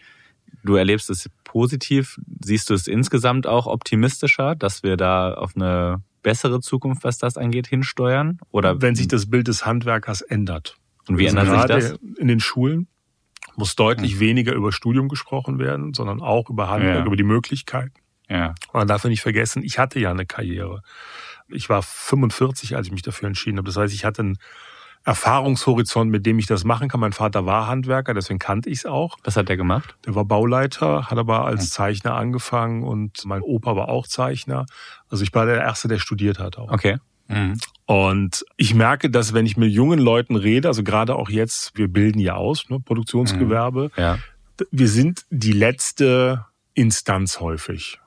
Du 0.63 0.75
erlebst 0.75 1.09
es 1.09 1.29
positiv. 1.43 2.19
Siehst 2.43 2.69
du 2.69 2.73
es 2.73 2.87
insgesamt 2.87 3.47
auch 3.47 3.67
optimistischer, 3.67 4.55
dass 4.55 4.83
wir 4.83 4.97
da 4.97 5.33
auf 5.33 5.55
eine 5.55 6.03
bessere 6.23 6.59
Zukunft, 6.61 7.03
was 7.03 7.17
das 7.17 7.37
angeht, 7.37 7.67
hinsteuern? 7.67 8.39
Oder 8.51 8.81
wenn 8.81 8.95
sich 8.95 9.07
das 9.07 9.29
Bild 9.29 9.47
des 9.47 9.65
Handwerkers 9.65 10.21
ändert. 10.21 10.77
Und 11.07 11.17
wie 11.17 11.27
also 11.27 11.39
ändert 11.39 11.81
sich 11.81 11.91
das? 11.91 11.99
In 12.17 12.27
den 12.27 12.39
Schulen 12.39 12.87
muss 13.55 13.75
deutlich 13.75 14.15
mhm. 14.15 14.19
weniger 14.19 14.53
über 14.53 14.71
Studium 14.71 15.09
gesprochen 15.09 15.59
werden, 15.59 15.93
sondern 15.93 16.21
auch 16.21 16.49
über 16.49 16.69
Handwerk, 16.69 16.99
ja. 16.99 17.05
über 17.05 17.15
die 17.15 17.23
Möglichkeiten. 17.23 17.93
Ja. 18.29 18.55
Man 18.71 18.87
darf 18.87 19.03
nicht 19.03 19.21
vergessen, 19.21 19.63
ich 19.63 19.77
hatte 19.77 19.99
ja 19.99 20.11
eine 20.11 20.25
Karriere. 20.25 20.83
Ich 21.49 21.67
war 21.67 21.81
45, 21.81 22.77
als 22.77 22.87
ich 22.87 22.93
mich 22.93 23.01
dafür 23.01 23.27
entschieden 23.27 23.57
habe. 23.57 23.65
Das 23.65 23.75
heißt, 23.75 23.93
ich 23.93 24.05
hatte 24.05 24.21
einen 24.21 24.37
Erfahrungshorizont, 25.03 26.11
mit 26.11 26.25
dem 26.25 26.37
ich 26.37 26.45
das 26.45 26.63
machen 26.63 26.87
kann. 26.87 26.99
Mein 26.99 27.13
Vater 27.13 27.45
war 27.45 27.67
Handwerker, 27.67 28.13
deswegen 28.13 28.37
kannte 28.37 28.69
ich 28.69 28.79
es 28.79 28.85
auch. 28.85 29.17
Was 29.23 29.35
hat 29.35 29.49
der 29.49 29.57
gemacht? 29.57 29.95
Der 30.05 30.13
war 30.13 30.25
Bauleiter, 30.25 31.09
hat 31.09 31.17
aber 31.17 31.45
als. 31.45 31.71
Zeichner 31.71 32.15
angefangen 32.15 32.83
und 32.83 33.25
mein 33.25 33.41
Opa 33.41 33.75
war 33.75 33.89
auch 33.89 34.05
Zeichner. 34.05 34.65
Also 35.09 35.23
ich 35.23 35.33
war 35.33 35.45
der 35.45 35.61
Erste, 35.61 35.87
der 35.87 35.99
studiert 35.99 36.37
hat 36.37 36.57
auch. 36.57 36.71
Okay. 36.71 36.97
Mhm. 37.27 37.57
Und 37.85 38.45
ich 38.57 38.73
merke, 38.73 39.09
dass 39.09 39.33
wenn 39.33 39.45
ich 39.45 39.57
mit 39.57 39.71
jungen 39.71 39.99
Leuten 39.99 40.35
rede, 40.35 40.67
also 40.67 40.83
gerade 40.83 41.15
auch 41.15 41.29
jetzt, 41.29 41.77
wir 41.77 41.87
bilden 41.87 42.19
ja 42.19 42.35
aus, 42.35 42.69
ne, 42.69 42.79
Produktionsgewerbe, 42.79 43.91
mhm. 43.95 44.01
ja. 44.01 44.17
wir 44.69 44.87
sind 44.87 45.25
die 45.29 45.53
letzte 45.53 46.45
Instanz 46.73 47.39
häufig 47.39 47.99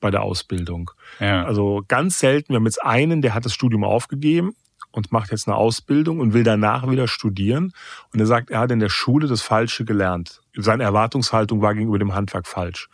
bei 0.00 0.10
der 0.10 0.22
Ausbildung. 0.22 0.90
Ja. 1.20 1.44
Also 1.44 1.82
ganz 1.86 2.18
selten, 2.18 2.50
wir 2.50 2.56
haben 2.56 2.64
jetzt 2.64 2.82
einen, 2.82 3.22
der 3.22 3.34
hat 3.34 3.44
das 3.44 3.52
Studium 3.54 3.84
aufgegeben 3.84 4.54
und 4.92 5.12
macht 5.12 5.30
jetzt 5.30 5.46
eine 5.46 5.56
Ausbildung 5.56 6.20
und 6.20 6.32
will 6.32 6.42
danach 6.44 6.88
wieder 6.90 7.06
studieren. 7.08 7.72
Und 8.12 8.20
er 8.20 8.26
sagt, 8.26 8.50
er 8.50 8.60
hat 8.60 8.70
in 8.70 8.80
der 8.80 8.88
Schule 8.88 9.26
das 9.28 9.42
Falsche 9.42 9.84
gelernt. 9.84 10.40
Seine 10.56 10.82
Erwartungshaltung 10.82 11.62
war 11.62 11.74
gegenüber 11.74 11.98
dem 11.98 12.14
Handwerk 12.14 12.46
falsch. 12.46 12.88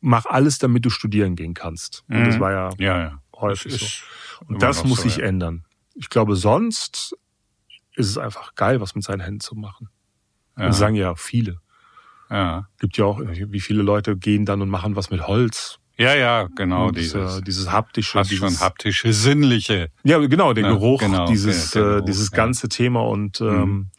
Mach 0.00 0.26
alles, 0.26 0.58
damit 0.58 0.84
du 0.84 0.90
studieren 0.90 1.36
gehen 1.36 1.54
kannst. 1.54 2.04
Und 2.08 2.24
das 2.26 2.36
Mhm. 2.36 2.40
war 2.40 2.52
ja, 2.52 2.70
ja, 2.78 2.98
ja. 3.00 3.22
häufig 3.36 3.78
so. 3.78 4.44
Und 4.46 4.62
das 4.62 4.84
muss 4.84 4.98
so, 4.98 5.02
sich 5.04 5.18
ja. 5.18 5.26
ändern. 5.26 5.64
Ich 5.94 6.08
glaube, 6.08 6.34
sonst 6.36 7.16
ist 7.94 8.08
es 8.08 8.18
einfach 8.18 8.54
geil, 8.54 8.80
was 8.80 8.94
mit 8.94 9.04
seinen 9.04 9.20
Händen 9.20 9.40
zu 9.40 9.54
machen. 9.54 9.90
Ja. 10.56 10.66
Das 10.68 10.78
sagen 10.78 10.94
ja 10.94 11.14
viele. 11.14 11.60
Ja. 12.30 12.68
Gibt 12.78 12.96
ja 12.96 13.04
auch, 13.04 13.20
wie 13.20 13.60
viele 13.60 13.82
Leute 13.82 14.16
gehen 14.16 14.46
dann 14.46 14.62
und 14.62 14.68
machen 14.70 14.96
was 14.96 15.10
mit 15.10 15.26
Holz. 15.26 15.78
Ja, 16.00 16.14
ja, 16.14 16.48
genau. 16.56 16.90
Dieses, 16.90 17.38
äh, 17.38 17.42
dieses 17.42 17.70
haptische, 17.70 18.12
fast 18.12 18.30
dieses, 18.30 18.40
schon 18.58 18.60
haptische, 18.60 19.12
sinnliche. 19.12 19.88
ja 20.02 20.18
genau, 20.18 20.52
der 20.52 20.64
Ja, 20.64 20.70
Geruch, 20.70 21.00
genau, 21.00 21.26
dieses, 21.26 21.70
der- 21.72 21.82
der 21.82 21.90
äh, 21.90 21.94
Geruch, 21.96 22.06
dieses 22.06 22.30
ja. 22.30 22.36
ganze 22.36 22.68
Thema 22.68 23.00
und 23.06 23.40
ähm, 23.40 23.48
Mhm. 23.48 23.90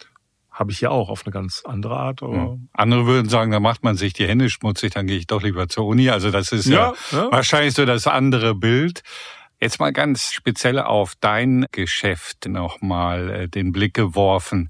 habe 0.52 0.72
ich 0.72 0.82
ja 0.82 0.90
auch 0.90 1.10
auf 1.10 1.26
eine 1.26 1.32
ganz 1.34 1.64
andere 1.66 1.96
Art. 1.98 2.22
Ja. 2.22 2.58
Andere 2.74 3.06
würden 3.06 3.30
sagen, 3.30 3.52
da 3.52 3.60
macht 3.60 3.84
man 3.84 3.96
sich 3.96 4.14
die 4.14 4.28
Hände 4.28 4.50
schmutzig, 4.50 4.94
dann 4.94 5.08
gehe 5.08 5.18
ich 5.18 5.28
doch 5.28 5.42
lieber 5.42 5.68
zur 5.70 5.86
Uni. 5.86 6.10
Also 6.10 6.30
das 6.32 6.52
ist 6.52 6.66
ja, 6.68 6.94
Ja, 7.12 7.18
ja. 7.18 7.32
wahrscheinlich 7.32 7.74
so 7.74 7.86
das 7.86 8.06
andere 8.08 8.54
Bild. 8.56 9.02
Jetzt 9.60 9.80
mal 9.80 9.94
ganz 9.94 10.32
speziell 10.34 10.80
auf 10.80 11.14
dein 11.20 11.66
Geschäft 11.72 12.48
nochmal 12.48 13.30
äh, 13.30 13.48
den 13.48 13.72
Blick 13.72 13.94
geworfen. 13.94 14.70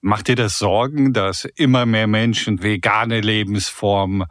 Macht 0.00 0.28
dir 0.28 0.36
das 0.36 0.58
Sorgen, 0.58 1.12
dass 1.14 1.44
immer 1.44 1.86
mehr 1.86 2.06
Menschen 2.06 2.62
vegane 2.62 3.20
Lebensformen 3.20 4.24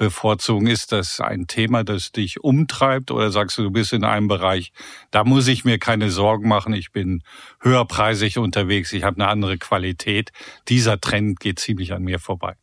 bevorzugen? 0.00 0.66
Ist 0.66 0.90
das 0.92 1.20
ein 1.20 1.46
Thema, 1.46 1.84
das 1.84 2.10
dich 2.10 2.40
umtreibt 2.42 3.10
oder 3.12 3.30
sagst 3.30 3.58
du, 3.58 3.62
du 3.62 3.70
bist 3.70 3.92
in 3.92 4.02
einem 4.02 4.26
Bereich, 4.26 4.72
da 5.10 5.22
muss 5.22 5.46
ich 5.46 5.64
mir 5.64 5.78
keine 5.78 6.10
Sorgen 6.10 6.48
machen, 6.48 6.72
ich 6.72 6.90
bin 6.90 7.22
höherpreisig 7.60 8.38
unterwegs, 8.38 8.92
ich 8.92 9.04
habe 9.04 9.16
eine 9.16 9.28
andere 9.28 9.58
Qualität. 9.58 10.30
Dieser 10.68 11.00
Trend 11.00 11.38
geht 11.38 11.58
ziemlich 11.60 11.92
an 11.92 12.02
mir 12.02 12.18
vorbei. 12.18 12.54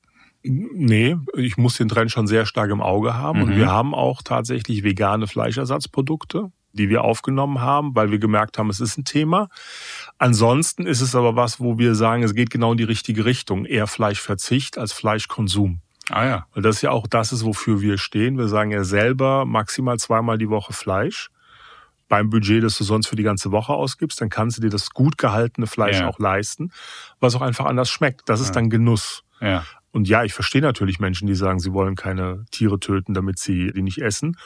Nee, 0.43 1.15
ich 1.36 1.58
muss 1.58 1.78
den 1.78 1.89
Trend 1.89 2.12
schon 2.12 2.28
sehr 2.28 2.45
stark 2.45 2.71
im 2.71 2.82
Auge 2.82 3.15
haben. 3.15 3.41
Und 3.41 3.50
Mhm. 3.52 3.58
wir 3.58 3.67
haben 3.67 3.93
auch 3.93 4.21
tatsächlich 4.21 4.84
vegane 4.84 5.28
Fleischersatzprodukte, 5.28 6.52
die 6.71 6.89
wir 6.89 7.04
aufgenommen 7.04 7.60
haben, 7.60 7.95
weil 7.95 8.12
wir 8.12 8.19
gemerkt 8.19 8.58
haben, 8.58 8.69
es 8.69 8.80
ist 8.80 8.97
ein 8.97 9.04
Thema. 9.04 9.50
Ansonsten 10.17 10.86
ist 10.86 11.02
es 11.02 11.15
aber 11.15 11.36
was, 11.36 11.60
wo 11.60 11.78
wir 11.78 11.95
sagen, 11.95 12.23
es 12.23 12.34
geht 12.34 12.50
genau 12.50 12.71
in 12.71 12.78
die 12.78 12.84
richtige 12.86 13.26
Richtung. 13.26 13.65
Eher 13.65 13.88
Fleischverzicht 13.88 14.78
als 14.78 14.93
Fleischkonsum. 14.93 15.82
Ah 16.10 16.26
ja. 16.26 16.46
Weil 16.54 16.63
das 16.63 16.82
ja 16.82 16.91
auch 16.91 17.08
das 17.08 17.32
ist, 17.34 17.43
wofür 17.46 17.82
wir 17.82 17.98
stehen. 17.98 18.38
Wir 18.38 18.48
sagen 18.48 18.72
ja 18.72 18.84
selber 18.84 19.46
maximal 19.46 19.98
zweimal 20.00 20.38
die 20.38 20.50
Woche 20.50 20.74
Fleisch. 20.74 21.30
Beim 22.10 22.30
Budget, 22.30 22.63
das 22.63 22.78
du 22.78 22.86
sonst 22.86 23.08
für 23.08 23.17
die 23.17 23.24
ganze 23.24 23.52
Woche 23.52 23.74
ausgibst, 23.74 24.22
dann 24.22 24.30
kannst 24.30 24.58
du 24.58 24.62
dir 24.62 24.70
das 24.70 24.91
gut 24.91 25.17
gehaltene 25.17 25.67
Fleisch 25.67 26.00
Ja. 26.00 26.08
auch 26.08 26.20
leisten, 26.20 26.72
was 27.20 27.36
auch 27.36 27.41
einfach 27.41 27.65
anders 27.65 27.89
schmeckt. 27.89 28.30
Das 28.30 28.39
ist 28.39 28.48
Ja. 28.48 28.54
dann 28.54 28.70
Genuss. 28.70 29.24
Ja. 29.41 29.65
Und 29.91 30.08
ja, 30.08 30.24
ich 30.24 30.34
verstehe 30.34 30.62
natürlich 30.62 31.00
Menschen, 31.00 31.28
die 31.28 31.36
sagen, 31.36 31.60
sie 31.60 31.74
wollen 31.74 31.96
keine 31.96 32.46
Tiere 32.52 32.80
töten, 32.80 33.13
damit 33.13 33.39
sie 33.39 33.72
die 33.74 33.82
nicht 33.82 33.98
essen 34.02 34.38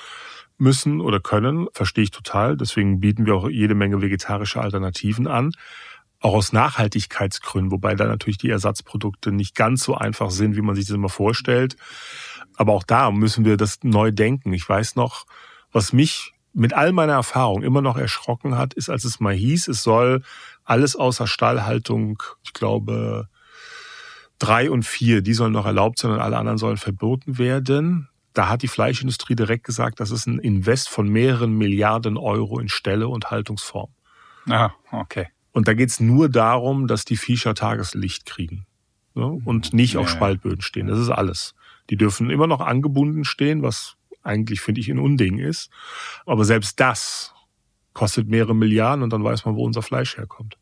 müssen 0.58 1.02
oder 1.02 1.19
können. 1.19 1.67
Verstehe 1.74 2.04
ich 2.04 2.12
total. 2.12 2.58
Deswegen 2.58 3.00
bieten 3.00 3.26
wir 3.26 3.36
auch 3.36 3.50
jede 3.50 3.76
Menge 3.76 4.02
vegetarische 4.02 4.62
Alternativen 4.62 5.28
an. 5.28 5.52
Auch 6.21 6.36
aus 6.36 6.53
Nachhaltigkeitsgründen, 6.53 7.71
wobei 7.71 7.95
da 7.95 8.05
natürlich 8.05 8.38
die 8.38 8.49
Ersatzprodukte 8.49 9.31
nicht 9.31 9.55
ganz 9.55 9.84
so 9.84 9.95
einfach 9.95 10.31
sind, 10.31 10.55
wie 10.55 10.62
man 10.62 10.75
sich 10.75 10.86
das 10.86 10.95
immer 10.95 11.10
vorstellt. 11.10 11.75
Aber 12.55 12.73
auch 12.73 12.84
da 12.84 13.12
müssen 13.12 13.43
wir 13.43 13.57
das 13.57 13.79
neu 13.84 14.12
denken. 14.12 14.53
Ich 14.53 14.67
weiß 14.67 14.95
noch, 14.95 15.25
was 15.71 15.93
mich 15.93 16.34
mit 16.53 16.73
all 16.73 16.91
meiner 16.91 17.13
Erfahrung 17.13 17.63
immer 17.63 17.81
noch 17.81 17.97
erschrocken 17.97 18.57
hat, 18.57 18.73
ist, 18.73 18.89
als 18.89 19.03
es 19.03 19.19
mal 19.19 19.34
hieß, 19.34 19.67
es 19.67 19.84
soll 19.84 20.21
alles 20.63 20.95
außer 20.95 21.27
Stallhaltung, 21.27 22.21
ich 22.43 22.53
glaube, 22.53 23.27
drei 24.38 24.69
und 24.69 24.84
vier, 24.84 25.21
die 25.21 25.34
sollen 25.34 25.53
noch 25.53 25.65
erlaubt 25.65 25.99
sein 25.99 26.12
und 26.12 26.19
alle 26.19 26.38
anderen 26.38 26.57
sollen 26.57 26.77
verboten 26.77 27.38
werden. 27.38 28.10
Da 28.34 28.47
hat 28.47 28.62
die 28.62 28.67
Fleischindustrie 28.67 29.36
direkt 29.36 29.65
gesagt, 29.65 29.99
das 29.99 30.12
ist 30.12 30.25
ein 30.25 30.39
Invest 30.39 30.89
von 30.89 31.07
mehreren 31.10 31.57
Milliarden 31.57 32.17
Euro 32.17 32.60
in 32.60 32.69
Ställe 32.69 33.07
und 33.07 33.29
Haltungsform. 33.31 33.91
Ah, 34.49 34.71
okay. 34.91 35.27
Und 35.51 35.67
da 35.67 35.73
geht's 35.73 35.99
nur 35.99 36.29
darum, 36.29 36.87
dass 36.87 37.05
die 37.05 37.17
Viecher 37.17 37.53
Tageslicht 37.53 38.25
kriegen 38.25 38.65
ne? 39.15 39.25
und 39.25 39.73
nicht 39.73 39.97
auf. 39.97 40.09
Spaltböden 40.09 40.61
stehen. 40.61 40.87
Das 40.87 40.99
ist 40.99 41.09
alles. 41.09 41.53
Die 41.89 41.97
dürfen 41.97 42.29
immer 42.29 42.47
noch 42.47 42.61
angebunden 42.61 43.25
stehen, 43.25 43.61
was 43.61 43.95
eigentlich, 44.23 44.61
finde 44.61 44.81
ich, 44.81 44.89
ein 44.89 44.99
Unding 44.99 45.39
ist. 45.39 45.69
Aber 46.25 46.45
selbst 46.45 46.79
das 46.79 47.33
kostet 47.93 48.27
mehrere 48.27 48.55
Milliarden 48.55 49.03
und 49.03 49.11
dann 49.11 49.23
weiß 49.23 49.45
man, 49.45 49.55
wo 49.55 49.65
unser 49.65 49.81
Fleisch 49.81 50.17
herkommt. 50.17 50.57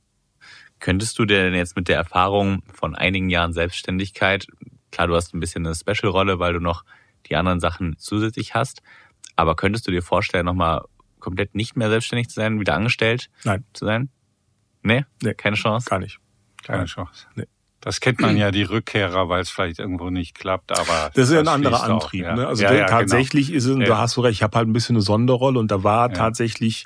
Könntest 0.80 1.20
du 1.20 1.26
dir 1.26 1.44
denn 1.44 1.54
jetzt 1.54 1.76
mit 1.76 1.88
der 1.88 1.98
Erfahrung 1.98 2.64
von 2.74 2.96
einigen 2.96 3.30
Jahren 3.30 3.54
Selbstständigkeit, 3.54 4.48
klar, 4.92 5.08
du 5.08 5.16
hast 5.16 5.34
ein 5.34 5.40
bisschen 5.40 5.66
eine 5.66 5.76
Special-Rolle, 5.76 6.40
weil 6.40 6.54
du 6.54 6.60
noch 6.60 6.86
die 7.28 7.36
anderen 7.36 7.60
Sachen 7.60 7.98
zusätzlich 7.98 8.56
hast, 8.56 8.82
aber 9.36 9.56
könntest 9.56 9.88
du 9.88 9.92
dir 9.92 10.02
vorstellen, 10.02 10.46
nochmal 10.46 10.84
komplett 11.20 11.54
nicht 11.54 11.76
mehr 11.76 11.90
selbstständig 11.90 12.30
zu 12.30 12.36
sein, 12.36 12.60
wieder 12.60 12.76
angestellt 12.76 13.30
Nein. 13.44 13.66
zu 13.74 13.86
sein? 13.86 14.10
Nee? 14.82 15.06
Nee. 15.22 15.34
Keine 15.34 15.56
Chance? 15.56 15.90
Gar 15.90 16.00
nicht. 16.00 16.20
Keine 16.64 16.86
Chance. 16.86 17.26
Nee. 17.36 17.46
Das 17.82 18.00
kennt 18.02 18.20
man 18.20 18.36
ja, 18.38 18.52
die 18.52 18.64
Rückkehrer, 18.64 19.30
weil 19.30 19.42
es 19.42 19.50
vielleicht 19.50 19.80
irgendwo 19.80 20.10
nicht 20.10 20.38
klappt, 20.38 20.72
aber. 20.78 21.12
Das 21.14 21.30
ist 21.30 21.34
ja 21.34 21.40
ein 21.40 21.48
anderer 21.48 21.78
fließt 21.80 21.90
auch, 21.90 21.94
Antrieb. 22.04 22.24
ja. 22.26 22.36
Ne? 22.36 22.48
Also 22.48 22.64
ja, 22.64 22.74
ja, 22.74 22.86
tatsächlich 22.86 23.52
ist 23.54 23.66
es, 23.66 23.72
und 23.72 23.82
Ja. 23.82 23.88
da 23.88 23.98
hast 24.00 24.18
du 24.18 24.22
recht, 24.22 24.34
ich 24.38 24.44
habe 24.44 24.58
halt 24.58 24.68
ein 24.68 24.74
bisschen 24.74 24.96
eine 24.96 25.02
Sonderrolle 25.02 25.60
und 25.60 25.70
da 25.72 25.84
war 25.84 26.10
Ja. 26.10 26.14
tatsächlich, 26.16 26.86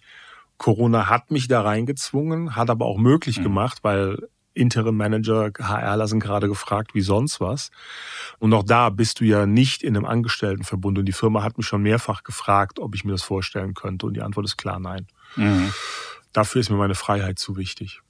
Corona 0.58 1.10
hat 1.10 1.32
mich 1.32 1.48
da 1.48 1.62
reingezwungen, 1.62 2.56
hat 2.56 2.70
aber 2.70 2.86
auch 2.86 2.98
möglich 2.98 3.40
Mhm. 3.40 3.44
gemacht, 3.44 3.80
weil 3.82 4.18
Interim 4.56 4.96
Manager, 4.96 5.50
HRler 5.60 6.08
sind 6.08 6.20
gerade 6.20 6.48
gefragt 6.48 6.94
wie 6.94 7.02
sonst 7.02 7.42
was. 7.42 7.72
Und 8.38 8.54
auch 8.54 8.62
da 8.64 8.90
bist 8.92 9.20
du 9.20 9.26
ja 9.26 9.48
nicht 9.48 9.82
in 9.82 9.98
einem 9.98 10.06
Angestelltenverbund 10.06 11.00
und 11.00 11.06
die 11.06 11.12
Firma 11.12 11.42
hat 11.42 11.58
mich 11.58 11.66
schon 11.66 11.82
mehrfach 11.82 12.22
gefragt, 12.24 12.78
ob 12.78 12.94
ich 12.94 13.04
mir 13.04 13.14
das 13.14 13.24
vorstellen 13.24 13.74
könnte 13.74 14.06
und 14.06 14.14
die 14.14 14.22
Antwort 14.22 14.46
ist 14.46 14.58
klar 14.58 14.80
nein. 14.80 15.08
Genau. 15.36 15.48
Mhm. 15.50 15.74
Dafür 16.34 16.62
ist 16.62 16.70
mir 16.70 16.78
meine 16.78 16.96
Freiheit 16.96 17.40
zu 17.40 17.56
wichtig. 17.58 18.02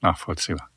Nachvollziehbar. 0.00 0.68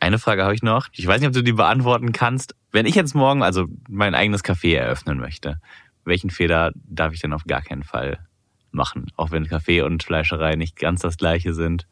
Eine 0.00 0.18
Frage 0.18 0.42
habe 0.42 0.54
ich 0.54 0.62
noch. 0.62 0.88
Ich 0.92 1.06
weiß 1.06 1.20
nicht, 1.20 1.28
ob 1.28 1.34
du 1.34 1.42
die 1.42 1.52
beantworten 1.52 2.12
kannst. 2.12 2.54
Wenn 2.72 2.86
ich 2.86 2.94
jetzt 2.94 3.14
morgen 3.14 3.42
also 3.42 3.66
mein 3.88 4.14
eigenes 4.14 4.42
Café 4.42 4.74
eröffnen 4.76 5.18
möchte, 5.18 5.60
welchen 6.04 6.30
Fehler 6.30 6.72
darf 6.74 7.12
ich 7.12 7.20
denn 7.20 7.34
auf 7.34 7.44
gar 7.44 7.60
keinen 7.60 7.82
Fall 7.82 8.26
machen? 8.70 9.06
Auch 9.16 9.30
wenn 9.30 9.46
Kaffee 9.46 9.82
und 9.82 10.02
Fleischerei 10.02 10.56
nicht 10.56 10.76
ganz 10.76 11.02
das 11.02 11.18
gleiche 11.18 11.52
sind. 11.52 11.86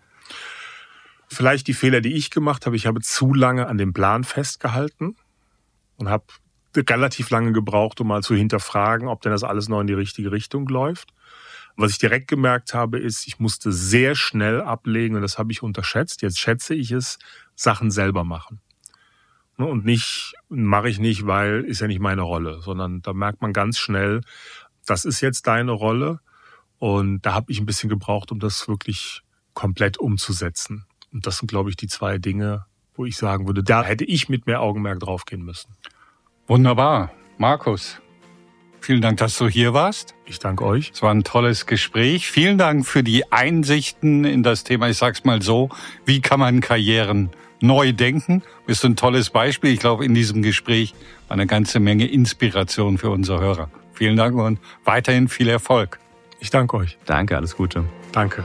Vielleicht 1.29 1.66
die 1.66 1.75
Fehler, 1.75 2.01
die 2.01 2.14
ich 2.14 2.31
gemacht 2.31 2.64
habe. 2.64 2.77
Ich 2.77 2.87
habe 2.87 3.01
zu 3.03 3.35
lange 3.35 3.66
an 3.66 3.77
dem 3.77 3.92
Plan 3.92 4.25
festgehalten 4.25 5.16
und 5.97 6.09
habe 6.09 6.25
relativ 6.77 7.29
lange 7.29 7.53
gebraucht, 7.53 8.01
um 8.01 8.09
mal 8.09 8.23
zu 8.23 8.35
hinterfragen, 8.35 9.09
ob 9.09 9.21
denn 9.21 9.33
das 9.33 9.44
alles 9.44 9.68
noch 9.68 9.81
in 9.81 9.87
die 9.87 9.94
richtige 9.94 10.33
Richtung 10.33 10.66
läuft. 10.68 11.12
Was 11.80 11.92
ich 11.92 11.98
direkt 11.98 12.26
gemerkt 12.26 12.74
habe, 12.74 12.98
ist, 12.98 13.28
ich 13.28 13.38
musste 13.38 13.70
sehr 13.70 14.16
schnell 14.16 14.60
ablegen 14.60 15.14
und 15.14 15.22
das 15.22 15.38
habe 15.38 15.52
ich 15.52 15.62
unterschätzt. 15.62 16.22
Jetzt 16.22 16.40
schätze 16.40 16.74
ich 16.74 16.90
es, 16.90 17.20
Sachen 17.54 17.92
selber 17.92 18.24
machen. 18.24 18.60
Ne, 19.58 19.66
Und 19.66 19.84
nicht, 19.84 20.34
mache 20.48 20.88
ich 20.88 20.98
nicht, 20.98 21.26
weil 21.26 21.62
ist 21.62 21.80
ja 21.80 21.86
nicht 21.86 22.00
meine 22.00 22.22
Rolle, 22.22 22.60
sondern 22.62 23.00
da 23.02 23.12
merkt 23.12 23.42
man 23.42 23.52
ganz 23.52 23.78
schnell, 23.78 24.22
das 24.86 25.04
ist 25.04 25.20
jetzt 25.20 25.46
deine 25.46 25.70
Rolle. 25.70 26.18
Und 26.78 27.22
da 27.22 27.32
habe 27.32 27.52
ich 27.52 27.60
ein 27.60 27.66
bisschen 27.66 27.88
gebraucht, 27.88 28.32
um 28.32 28.40
das 28.40 28.66
wirklich 28.66 29.22
komplett 29.54 29.98
umzusetzen. 29.98 30.84
Und 31.12 31.28
das 31.28 31.38
sind, 31.38 31.48
glaube 31.48 31.70
ich, 31.70 31.76
die 31.76 31.86
zwei 31.86 32.18
Dinge, 32.18 32.66
wo 32.94 33.04
ich 33.04 33.16
sagen 33.16 33.46
würde, 33.46 33.62
da 33.62 33.84
hätte 33.84 34.04
ich 34.04 34.28
mit 34.28 34.46
mehr 34.46 34.62
Augenmerk 34.62 34.98
draufgehen 34.98 35.44
müssen. 35.44 35.76
Wunderbar. 36.48 37.12
Markus, 37.36 38.00
vielen 38.80 39.00
Dank, 39.00 39.18
dass 39.18 39.36
du 39.38 39.48
hier 39.48 39.74
warst. 39.74 40.14
Ich 40.24 40.38
danke 40.38 40.64
euch. 40.64 40.90
Es 40.94 41.02
war 41.02 41.12
ein 41.12 41.24
tolles 41.24 41.66
Gespräch. 41.66 42.30
Vielen 42.30 42.58
Dank 42.58 42.86
für 42.86 43.02
die 43.02 43.30
Einsichten 43.32 44.24
in 44.24 44.42
das 44.42 44.64
Thema. 44.64 44.88
Ich 44.88 44.98
sag's 44.98 45.24
mal 45.24 45.42
so. 45.42 45.68
Wie 46.04 46.20
kann 46.20 46.40
man 46.40 46.60
Karrieren 46.60 47.30
neu 47.60 47.92
denken? 47.92 48.42
Bist 48.66 48.84
du 48.84 48.88
ein 48.88 48.96
tolles 48.96 49.30
Beispiel. 49.30 49.72
Ich 49.72 49.80
glaube, 49.80 50.04
in 50.04 50.14
diesem 50.14 50.42
Gespräch 50.42 50.94
war 51.28 51.34
eine 51.36 51.46
ganze 51.46 51.80
Menge 51.80 52.06
Inspiration 52.06 52.98
für 52.98 53.10
unsere 53.10 53.40
Hörer. 53.40 53.70
Vielen 53.92 54.16
Dank 54.16 54.36
und 54.36 54.60
weiterhin 54.84 55.28
viel 55.28 55.48
Erfolg. 55.48 55.98
Ich 56.40 56.50
danke 56.50 56.76
euch. 56.76 56.98
Danke, 57.04 57.36
alles 57.36 57.56
Gute. 57.56 57.84
Danke. 58.12 58.44